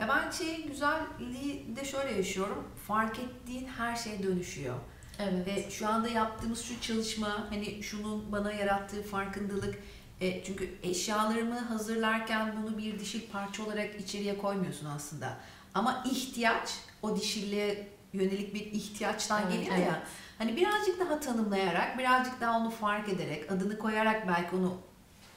Ya 0.00 0.08
ben 0.08 0.30
şey 0.30 0.66
güzelliği 0.66 1.76
de 1.76 1.84
şöyle 1.84 2.12
yaşıyorum. 2.16 2.64
Fark 2.88 3.18
ettiğin 3.18 3.66
her 3.78 3.96
şey 3.96 4.22
dönüşüyor. 4.22 4.74
Evet. 5.18 5.46
Ve 5.46 5.70
şu 5.70 5.88
anda 5.88 6.08
yaptığımız 6.08 6.62
şu 6.62 6.80
çalışma 6.80 7.46
hani 7.50 7.82
şunun 7.82 8.32
bana 8.32 8.52
yarattığı 8.52 9.02
farkındalık 9.02 9.78
e, 10.20 10.44
çünkü 10.44 10.70
eşyalarımı 10.82 11.58
hazırlarken 11.58 12.54
bunu 12.62 12.78
bir 12.78 12.98
dişil 12.98 13.30
parça 13.32 13.64
olarak 13.64 14.00
içeriye 14.00 14.38
koymuyorsun 14.38 14.86
aslında. 14.86 15.36
Ama 15.74 16.04
ihtiyaç 16.10 16.78
o 17.02 17.16
dişilliğe 17.16 17.88
yönelik 18.12 18.54
bir 18.54 18.60
ihtiyaçtan 18.60 19.42
Evet, 19.42 19.52
geliyor 19.52 19.74
evet. 19.76 19.86
ya. 19.86 20.02
Hani 20.38 20.56
birazcık 20.56 21.00
daha 21.00 21.20
tanımlayarak, 21.20 21.98
birazcık 21.98 22.40
daha 22.40 22.58
onu 22.58 22.70
fark 22.70 23.08
ederek, 23.08 23.52
adını 23.52 23.78
koyarak 23.78 24.28
belki 24.28 24.56
onu 24.56 24.76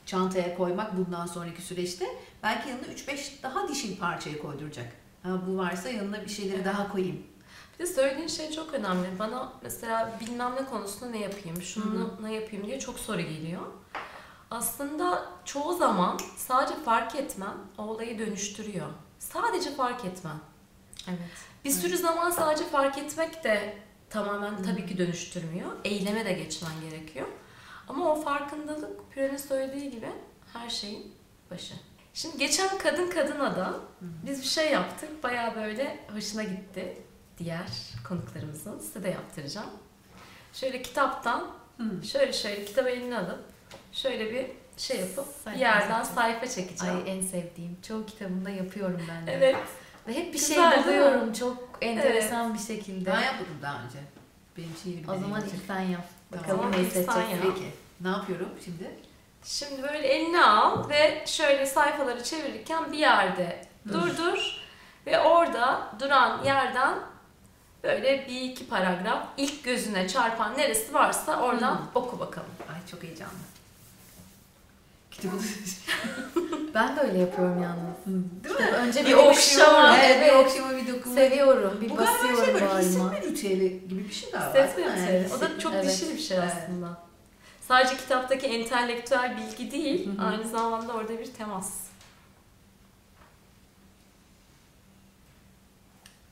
çantaya 0.06 0.58
koymak 0.58 0.98
bundan 0.98 1.26
sonraki 1.26 1.62
süreçte 1.62 2.06
belki 2.44 2.70
yanına 2.70 2.86
3-5 2.86 3.44
daha 3.44 3.68
dişil 3.68 3.98
parçayı 3.98 4.40
koyduracak. 4.40 4.94
Ha, 5.24 5.30
bu 5.48 5.58
varsa 5.58 5.90
yanına 5.90 6.22
bir 6.24 6.30
şeyleri 6.30 6.66
daha 6.66 6.92
koyayım. 6.92 7.24
Bir 7.74 7.80
de 7.80 7.88
söylediğin 7.88 8.28
şey 8.28 8.52
çok 8.52 8.74
önemli. 8.74 9.20
Bana 9.20 9.54
mesela 9.64 10.20
bilmem 10.22 10.56
ne 10.56 10.66
konusunda 10.66 11.12
ne 11.12 11.20
yapayım, 11.20 11.62
şunu 11.62 12.18
ne 12.22 12.34
yapayım 12.34 12.66
diye 12.66 12.80
çok 12.80 13.00
soru 13.00 13.22
geliyor. 13.22 13.62
Aslında 14.52 15.26
çoğu 15.46 15.78
zaman 15.78 16.20
sadece 16.38 16.84
fark 16.84 17.16
etmen 17.16 17.54
o 17.78 17.84
olayı 17.84 18.20
dönüştürüyor. 18.20 18.88
Sadece 19.20 19.76
fark 19.76 20.06
etmen. 20.06 20.36
Evet. 21.08 21.20
Bir 21.66 21.72
sürü 21.72 21.98
zaman 21.98 22.30
sadece 22.30 22.64
fark 22.64 22.98
etmek 22.98 23.44
de 23.44 23.78
tamamen 24.10 24.64
tabii 24.64 24.86
ki 24.86 24.98
dönüştürmüyor. 24.98 25.72
Eyleme 25.84 26.26
de 26.26 26.34
geçmen 26.34 26.72
gerekiyor. 26.90 27.28
Ama 27.88 28.12
o 28.12 28.22
farkındalık 28.22 29.12
Püren'in 29.12 29.38
söylediği 29.38 29.92
gibi 29.92 30.10
her 30.54 30.70
şeyin 30.70 31.16
başı. 31.52 31.74
Şimdi 32.14 32.38
geçen 32.38 32.78
kadın 32.78 33.10
kadına 33.10 33.56
da 33.56 33.74
biz 34.02 34.42
bir 34.42 34.48
şey 34.48 34.72
yaptık. 34.72 35.24
Bayağı 35.24 35.56
böyle 35.56 36.06
hoşuna 36.14 36.44
gitti 36.44 37.02
diğer 37.38 37.70
konuklarımızın. 38.08 38.80
Size 38.80 39.04
de 39.04 39.10
yaptıracağım. 39.10 39.70
Şöyle 40.54 40.82
kitaptan 40.82 41.48
şöyle 42.04 42.34
şöyle 42.34 42.66
kitabı 42.66 42.90
eline 42.90 43.18
alıp 43.18 43.52
şöyle 43.92 44.32
bir 44.32 44.46
şey 44.78 45.00
yapıp 45.00 45.26
Sayfa 45.44 45.52
bir 45.56 45.60
yerden 45.62 45.80
çekeceğim. 46.04 46.16
sayfa 46.16 46.48
çekeceğim. 46.48 46.96
Ay 47.06 47.12
en 47.18 47.22
sevdiğim. 47.22 47.78
Çoğu 47.88 48.06
kitabımda 48.06 48.50
yapıyorum 48.50 49.02
ben 49.10 49.28
de. 49.28 49.32
Evet. 49.34 49.56
Ve 50.08 50.14
hep 50.14 50.28
bir 50.28 50.32
Güzel, 50.40 50.56
şey 50.56 50.72
değil 50.72 50.78
mi? 50.78 50.84
buluyorum 51.04 51.34
çok 51.34 51.58
enteresan 51.82 52.54
bir 52.54 52.60
şekilde. 52.60 53.12
Ben 53.12 53.22
yapmadım 53.22 53.58
daha 53.62 53.84
önce. 53.84 53.98
Benim 54.58 54.70
bir 54.86 55.08
O 55.08 55.20
zaman 55.20 55.42
ilk 55.42 55.66
sen 55.68 55.80
yap. 55.80 56.06
Bakalım 56.32 56.74
seçeceksin. 56.74 57.12
yap. 57.12 57.28
Peki. 57.42 57.72
Ne 58.02 58.08
yapıyorum 58.08 58.50
şimdi? 58.66 58.92
Şimdi 59.44 59.84
böyle 59.84 60.08
eline 60.08 60.44
al 60.46 60.90
ve 60.90 61.24
şöyle 61.28 61.66
sayfaları 61.66 62.24
çevirirken 62.24 62.92
bir 62.92 62.98
yerde 62.98 63.66
Dur. 63.88 63.94
durdur 63.94 64.62
ve 65.06 65.20
orada 65.20 65.88
duran 66.00 66.44
yerden 66.44 66.96
böyle 67.84 68.28
bir 68.28 68.42
iki 68.42 68.68
paragraf 68.68 69.28
ilk 69.38 69.64
gözüne 69.64 70.08
çarpan 70.08 70.58
neresi 70.58 70.94
varsa 70.94 71.42
oradan 71.42 71.76
Hı. 71.76 71.80
oku 71.96 72.20
bakalım. 72.20 72.50
Ay 72.74 72.88
çok 72.92 73.04
heyecanlı. 73.04 73.34
Ben 76.74 76.96
de 76.96 77.02
öyle 77.02 77.18
yapıyorum 77.20 77.64
yalnız. 77.64 78.26
Değil 78.44 78.56
mi? 78.72 78.76
önce 78.76 79.00
Bir 79.06 79.10
bir, 79.10 79.14
okşama, 79.14 79.98
Evet, 79.98 80.18
Evet, 80.22 80.34
bir 80.34 80.46
okşama 80.46 80.78
bir 80.78 80.88
dokunma. 80.94 81.16
Seviyorum. 81.16 81.78
Bir 81.82 81.90
Bu 81.90 81.96
galiba 81.96 82.14
basıyorum 82.14 82.46
şey 82.46 82.54
böyle 82.54 82.80
hissetme 82.80 83.22
ritüeli 83.22 83.88
gibi 83.90 84.04
bir 84.10 84.14
şey 84.14 84.32
galiba. 84.32 84.48
Hissetme 84.48 84.84
mi? 84.86 84.92
ritüeli. 84.92 85.14
Yani 85.16 85.28
O 85.38 85.42
da 85.42 85.60
çok 85.60 85.74
Evet. 85.74 85.86
dişil 85.86 86.14
bir 86.16 86.20
şey 86.22 86.38
Evet. 86.38 86.54
aslında. 86.64 86.98
Sadece 87.62 87.98
kitaptaki 87.98 88.48
entelektüel 88.48 89.38
bilgi 89.38 89.72
değil, 89.72 90.08
Hı 90.18 90.22
hı. 90.22 90.26
aynı 90.28 90.48
zamanda 90.48 90.94
orada 90.94 91.20
bir 91.20 91.34
temas. 91.34 91.74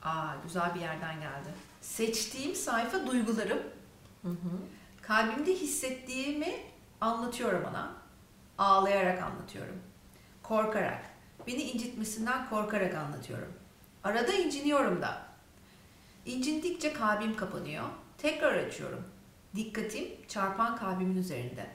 Aa 0.04 0.28
güzel 0.44 0.76
bir 0.76 0.80
yerden 0.80 1.16
geldi. 1.20 1.50
Seçtiğim 1.82 2.56
sayfa 2.56 3.08
duygularım. 3.08 3.60
Hı 4.22 4.28
hı. 4.30 4.36
Kalbimde 5.02 5.54
hissettiğimi 5.56 6.54
anlatıyorum 7.02 7.64
ona. 7.70 7.99
Ağlayarak 8.60 9.24
anlatıyorum. 9.24 9.76
Korkarak. 10.44 11.02
Beni 11.48 11.62
incitmesinden 11.62 12.50
korkarak 12.50 12.96
anlatıyorum. 12.96 13.54
Arada 14.04 14.34
inciniyorum 14.34 15.02
da. 15.02 15.22
İncindikçe 16.26 16.94
kalbim 16.94 17.36
kapanıyor. 17.36 17.84
Tekrar 18.18 18.56
açıyorum. 18.56 19.04
Dikkatim 19.56 20.08
çarpan 20.28 20.76
kalbimin 20.78 21.18
üzerinde. 21.18 21.66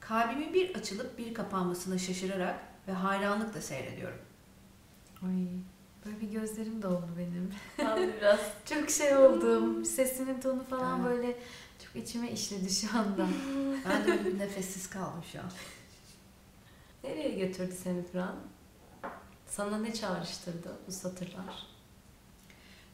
kalbimin 0.00 0.54
bir 0.54 0.74
açılıp 0.74 1.18
bir 1.18 1.34
kapanmasına 1.34 1.98
şaşırarak 1.98 2.58
ve 2.88 2.92
hayranlıkla 2.92 3.60
seyrediyorum. 3.60 4.18
Ay, 5.22 5.46
böyle 6.06 6.20
bir 6.20 6.28
gözlerim 6.40 6.82
doldu 6.82 7.08
benim. 7.18 7.54
Ben 7.78 8.12
biraz 8.20 8.40
Çok 8.64 8.90
şey 8.90 9.16
oldum. 9.16 9.84
Sesinin 9.84 10.40
tonu 10.40 10.64
falan 10.64 11.00
Evet. 11.00 11.10
böyle 11.10 11.36
çok 11.84 12.02
içime 12.02 12.30
işledi 12.30 12.70
şu 12.70 12.98
anda. 12.98 13.26
Ben 13.88 14.06
de 14.06 14.38
nefessiz 14.38 14.90
kaldım 14.90 15.24
şu 15.32 15.38
an. 15.38 15.50
Nereye 17.04 17.46
götürdü 17.46 17.74
seni 17.82 18.10
Turan? 18.12 18.36
Sana 19.46 19.78
ne 19.78 19.94
çağrıştırdı 19.94 20.78
bu 20.86 20.92
satırlar? 20.92 21.66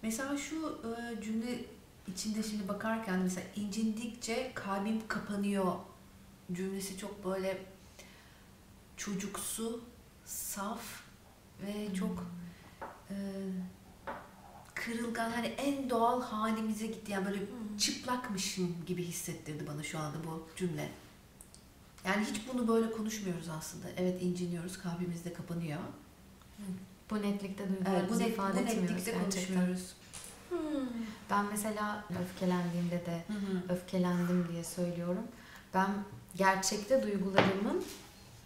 Mesela 0.03 0.37
şu 0.37 0.81
e, 0.85 1.23
cümle 1.23 1.65
içinde 2.07 2.43
şimdi 2.43 2.69
bakarken 2.69 3.19
mesela 3.19 3.47
incindikçe 3.57 4.53
kalbim 4.55 5.09
kapanıyor 5.09 5.75
cümlesi 6.53 6.99
çok 6.99 7.25
böyle 7.25 7.63
çocuksu, 8.97 9.81
saf 10.25 11.03
ve 11.63 11.95
çok 11.95 12.27
e, 13.11 13.17
kırılgan 14.75 15.31
hani 15.31 15.47
en 15.47 15.91
doğal 15.91 16.23
halimize 16.23 16.87
gitti 16.87 17.13
yani 17.13 17.27
böyle 17.27 17.41
çıplakmışım 17.79 18.77
gibi 18.87 19.05
hissettirdi 19.05 19.67
bana 19.67 19.83
şu 19.83 19.99
anda 19.99 20.17
bu 20.27 20.49
cümle. 20.57 20.91
Yani 22.05 22.27
hiç 22.27 22.41
bunu 22.53 22.69
böyle 22.69 22.91
konuşmuyoruz 22.91 23.49
aslında. 23.49 23.87
Evet 23.97 24.23
inciniyoruz, 24.23 24.79
kalbimiz 24.79 25.25
de 25.25 25.33
kapanıyor. 25.33 25.81
Bu 27.11 27.23
netlikte 27.23 27.65
Evet, 27.65 27.81
bu, 27.81 27.85
duygularımızı 27.85 28.21
net, 28.23 28.29
ifade 28.29 28.55
bu 28.55 28.59
etmiyoruz 28.59 28.91
netlikte 28.91 29.13
gerçekten. 29.13 29.55
konuşmuyoruz. 29.55 29.93
Hmm. 30.49 30.89
Ben 31.31 31.45
mesela 31.51 32.05
öfkelendiğimde 32.23 33.07
de 33.07 33.25
öfkelendim 33.69 34.47
diye 34.53 34.65
söylüyorum. 34.65 35.25
Ben 35.75 35.91
gerçekte 36.37 37.03
duygularımın 37.03 37.85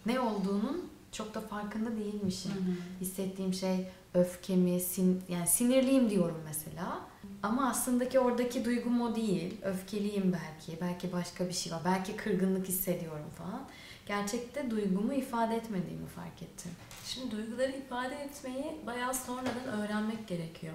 ne 0.06 0.20
olduğunun 0.20 0.90
çok 1.12 1.34
da 1.34 1.40
farkında 1.40 1.96
değilmişim. 1.96 2.78
Hissettiğim 3.00 3.54
şey 3.54 3.88
öfkemi, 4.14 4.80
sin 4.80 5.22
yani 5.28 5.46
sinirliyim 5.46 6.10
diyorum 6.10 6.40
mesela. 6.44 7.00
Ama 7.44 7.70
aslında 7.70 8.08
ki 8.08 8.20
oradaki 8.20 8.64
duygum 8.64 9.00
o 9.00 9.16
değil. 9.16 9.56
Öfkeliyim 9.62 10.32
belki. 10.32 10.80
Belki 10.80 11.12
başka 11.12 11.48
bir 11.48 11.52
şey 11.52 11.72
var. 11.72 11.80
Belki 11.84 12.16
kırgınlık 12.16 12.68
hissediyorum 12.68 13.30
falan. 13.38 13.68
Gerçekte 14.06 14.70
duygumu 14.70 15.14
ifade 15.14 15.56
etmediğimi 15.56 16.06
fark 16.06 16.42
ettim. 16.42 16.70
Şimdi 17.04 17.30
duyguları 17.30 17.72
ifade 17.72 18.14
etmeyi 18.14 18.80
bayağı 18.86 19.14
sonradan 19.14 19.64
öğrenmek 19.66 20.28
gerekiyor 20.28 20.74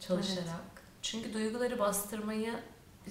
çalışarak. 0.00 0.82
Çünkü 1.02 1.34
duyguları 1.34 1.78
bastırmayı 1.78 2.54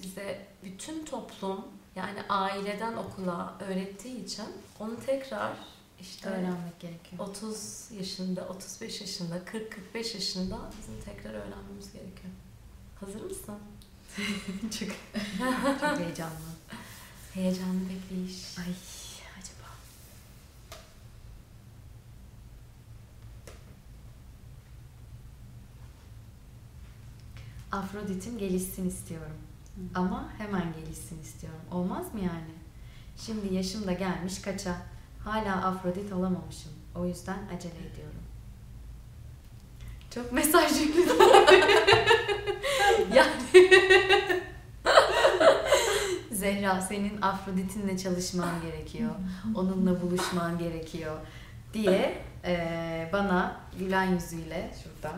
bize 0.02 0.46
bütün 0.64 1.04
toplum 1.04 1.64
yani 1.96 2.22
aileden 2.28 2.96
okula 2.96 3.54
öğrettiği 3.60 4.24
için 4.24 4.44
onu 4.80 5.00
tekrar 5.06 5.52
işte 6.00 6.28
Öğrenmek 6.28 6.80
gerekiyor. 6.80 7.28
30 7.28 7.88
yaşında, 7.98 8.48
35 8.48 9.00
yaşında, 9.00 9.38
40-45 9.38 10.14
yaşında 10.14 10.58
bizim 10.78 11.00
tekrar 11.04 11.34
öğrenmemiz 11.34 11.92
gerekiyor. 11.92 12.32
Hazır 13.00 13.20
mısın? 13.20 13.54
çok, 14.78 14.88
çok 15.80 15.98
heyecanlı. 15.98 16.32
Heyecanlı 17.34 17.80
bekleyiş. 17.88 18.58
Ay 18.58 18.64
acaba. 19.38 19.68
Afrodit'im 27.72 28.38
gelişsin 28.38 28.88
istiyorum. 28.88 29.36
Ama 29.94 30.28
hemen 30.38 30.72
gelişsin 30.72 31.22
istiyorum. 31.22 31.60
Olmaz 31.70 32.14
mı 32.14 32.20
yani? 32.20 32.54
Şimdi 33.16 33.54
yaşım 33.54 33.86
da 33.86 33.92
gelmiş 33.92 34.38
kaça. 34.42 34.76
Hala 35.24 35.66
Afrodit 35.66 36.12
alamamışım. 36.12 36.72
O 36.94 37.06
yüzden 37.06 37.38
acele 37.56 37.86
ediyorum. 37.92 38.25
Çok 40.16 40.32
mesaj 40.32 40.80
yüklü. 40.80 41.02
yani 43.14 43.32
Zehra 46.32 46.80
senin 46.80 47.22
Afrodit'inle 47.22 47.98
çalışman 47.98 48.50
gerekiyor. 48.62 49.10
Onunla 49.54 50.02
buluşman 50.02 50.58
gerekiyor 50.58 51.16
diye 51.74 52.18
eee, 52.44 53.10
bana 53.12 53.56
gülen 53.78 54.04
yüzüyle 54.04 54.70
şuradan 54.82 55.16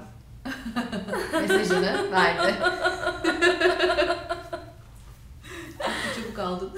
mesajını 1.40 2.12
verdi. 2.12 2.54
Çok 5.78 6.24
çabuk 6.24 6.38
aldın. 6.38 6.72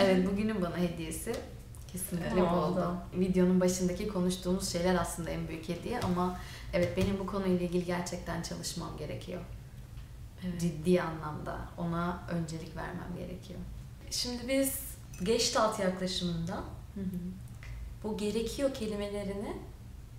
Evet 0.00 0.26
bugünün 0.32 0.62
bana 0.62 0.76
hediyesi 0.76 1.32
kesinlikle 1.92 2.26
Evet, 2.32 2.42
oldu. 2.42 2.80
oldu. 2.80 2.94
Videonun 3.14 3.60
başındaki 3.60 4.08
konuştuğumuz 4.08 4.72
şeyler 4.72 4.94
aslında 4.94 5.30
en 5.30 5.48
büyük 5.48 5.68
hediye 5.68 6.00
ama 6.00 6.38
evet 6.72 6.96
benim 6.96 7.18
bu 7.18 7.26
konuyla 7.26 7.66
ilgili 7.66 7.84
gerçekten 7.84 8.42
çalışmam 8.42 8.96
gerekiyor. 8.98 9.40
Evet. 10.46 10.60
Ciddi 10.60 11.02
anlamda 11.02 11.58
ona 11.78 12.22
öncelik 12.30 12.76
vermem 12.76 13.16
gerekiyor. 13.18 13.60
Şimdi 14.10 14.48
biz 14.48 14.92
Gestalt 15.22 15.80
yaklaşımında 15.80 16.64
bu 18.02 18.16
gerekiyor 18.16 18.74
kelimelerini 18.74 19.56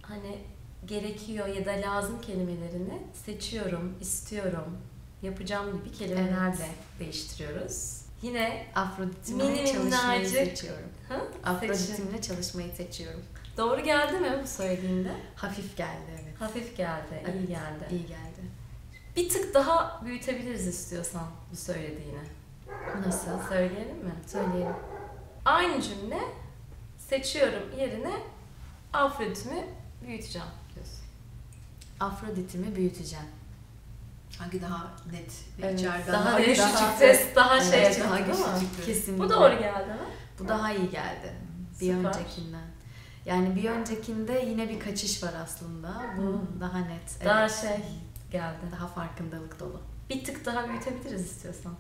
hani 0.02 0.38
gerekiyor 0.86 1.48
ya 1.48 1.66
da 1.66 1.72
lazım 1.72 2.22
kelimelerini 2.22 3.02
seçiyorum, 3.26 3.94
istiyorum, 4.02 4.78
yapacağım 5.22 5.78
gibi 5.80 5.92
kelimelerle 5.96 6.70
değiştiriyoruz. 7.00 8.03
Yine 8.24 8.66
Afrodit'imle 8.76 9.66
çalışmayı 9.68 10.20
minnacık. 10.20 10.30
seçiyorum. 10.32 10.90
ha. 11.10 11.22
Afrodit'imle 11.44 12.22
çalışmayı 12.22 12.72
seçiyorum. 12.72 13.22
Doğru 13.58 13.84
geldi 13.84 14.20
mi 14.20 14.40
bu 14.44 14.48
söylediğinde? 14.48 15.12
Hafif 15.36 15.78
geldi 15.78 16.12
evet. 16.24 16.42
Hafif 16.42 16.78
geldi, 16.78 17.24
iyi 17.28 17.38
Evet, 17.38 17.48
geldi. 17.48 17.86
İyi 17.92 18.06
geldi. 18.08 18.42
Bir 19.16 19.30
tık 19.30 19.54
daha 19.54 20.02
büyütebiliriz 20.06 20.68
istiyorsan 20.68 21.24
bu 21.52 21.56
söylediğini. 21.56 22.20
Nasıl? 23.06 23.48
Söyleyelim 23.50 23.98
mi? 23.98 24.14
Söyleyelim. 24.28 24.76
Aynı 25.46 25.82
cümle 25.82 26.20
seçiyorum 26.98 27.80
yerine 27.80 28.14
Afrodit'imi 28.94 29.66
büyüteceğim 30.08 30.48
diyorsun. 30.76 31.00
Afrodit'imi 32.00 32.76
büyüteceğim. 32.76 33.26
Hangi 34.40 34.62
daha 34.62 34.92
net 35.12 35.32
ve 35.60 35.68
Evet, 35.68 35.80
içeriden 35.80 36.14
Daha 36.14 36.40
güçlü 36.40 36.56
çıktı. 36.56 36.78
ses, 37.00 37.36
daha 37.36 37.58
Evet, 37.58 37.72
şey 37.72 37.84
daha 37.84 37.92
çıktı 37.94 38.14
değil 38.16 38.26
güçlü 38.26 38.54
mi? 38.54 38.60
çıktı. 38.60 38.86
Kesinlikle. 38.86 39.24
Bu 39.26 39.30
doğru 39.30 39.60
geldi 39.60 39.88
mi? 39.90 39.98
Bu 40.40 40.48
daha 40.48 40.72
iyi 40.74 40.90
geldi. 40.90 41.34
Bir 41.82 41.94
Süper. 41.96 42.10
öncekinden. 42.10 42.68
Yani 43.26 43.56
bir 43.56 43.70
öncekinde 43.70 44.46
yine 44.50 44.70
bir 44.70 44.80
kaçış 44.80 45.24
var 45.24 45.34
aslında. 45.44 46.02
Bu 46.18 46.22
Hmm. 46.22 46.60
daha 46.60 46.78
net. 46.80 47.26
Daha 47.26 47.40
evet. 47.42 47.52
şey 47.62 47.86
geldi. 48.32 48.58
Daha 48.72 48.88
farkındalık 48.88 49.60
dolu. 49.60 49.82
Bir 50.10 50.24
tık 50.24 50.46
daha 50.46 50.70
büyütebiliriz 50.70 51.22
istiyorsan. 51.32 51.74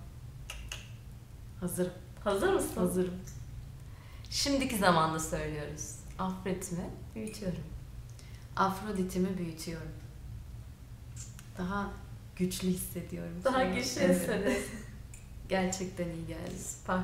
Hazırım. 1.59 1.93
Hazır 2.23 2.53
mısın? 2.53 2.75
Hazırım. 2.75 3.13
Şimdiki 4.29 4.77
zamanda 4.77 5.19
söylüyoruz. 5.19 5.95
Afrodit'imi 6.19 6.89
büyütüyorum. 7.15 7.63
Afrodit'imi 8.55 9.37
büyütüyorum. 9.37 9.91
Daha 11.57 11.87
güçlü 12.35 12.67
hissediyorum. 12.67 13.41
Daha 13.43 13.63
güçlü 13.63 14.01
Evet. 14.01 14.15
hissediyorsun. 14.21 14.63
Gerçekten 15.49 16.05
iyi 16.05 16.27
geldi. 16.27 16.59
Süper. 16.59 16.99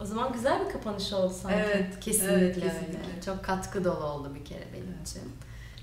O 0.00 0.04
zaman 0.04 0.32
güzel 0.32 0.66
bir 0.66 0.72
kapanış 0.72 1.12
oldu 1.12 1.34
sanki. 1.42 1.56
Evet, 1.58 2.00
Kesinlikle, 2.00 2.34
evet, 2.36 2.56
öyle. 2.56 2.66
kesinlikle. 2.66 3.22
Çok 3.24 3.44
katkı 3.44 3.84
dolu 3.84 4.04
oldu 4.04 4.34
bir 4.34 4.44
kere 4.44 4.64
benim 4.72 4.94
Evet. 4.98 5.08
için. 5.08 5.22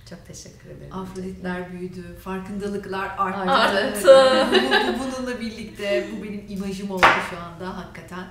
Çok 0.09 0.25
teşekkür 0.27 0.69
ederim. 0.69 0.93
Afroditler 0.93 1.71
büyüdü, 1.71 2.15
farkındalıklar 2.23 3.15
arttı. 3.17 3.51
Arttı. 3.51 4.47
bu, 4.51 4.99
bu- 4.99 4.99
bununla 4.99 5.39
birlikte 5.39 6.07
bu 6.17 6.23
benim 6.23 6.45
imajım 6.49 6.91
oldu 6.91 7.05
şu 7.29 7.38
anda 7.39 7.77
hakikaten. 7.77 8.27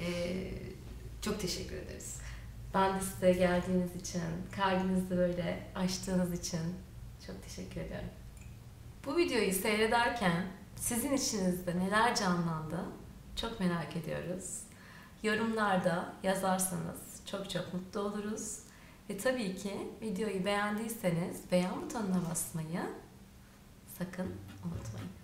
Ee, 0.00 0.50
çok 1.22 1.40
teşekkür 1.40 1.76
ederiz. 1.76 2.16
Ben 2.74 2.94
de 2.94 3.00
size 3.14 3.32
geldiğiniz 3.32 3.96
için, 3.96 4.20
kalbinizi 4.56 5.16
böyle 5.16 5.58
açtığınız 5.74 6.32
için 6.32 6.60
çok 7.26 7.42
teşekkür 7.42 7.80
ediyorum. 7.80 8.08
Bu 9.06 9.16
videoyu 9.16 9.52
seyrederken 9.52 10.46
sizin 10.76 11.12
içinizde 11.12 11.78
neler 11.78 12.14
canlandı 12.14 12.78
çok 13.36 13.60
merak 13.60 13.96
ediyoruz. 13.96 14.62
Yorumlarda 15.22 16.12
yazarsanız 16.22 17.26
çok 17.26 17.50
çok 17.50 17.74
mutlu 17.74 18.00
oluruz. 18.00 18.58
Ve 19.10 19.18
tabii 19.18 19.56
ki 19.56 19.72
videoyu 20.02 20.44
beğendiyseniz 20.44 21.50
beğen 21.52 21.82
butonuna 21.82 22.30
basmayı 22.30 22.82
sakın 23.98 24.34
unutmayın. 24.64 25.15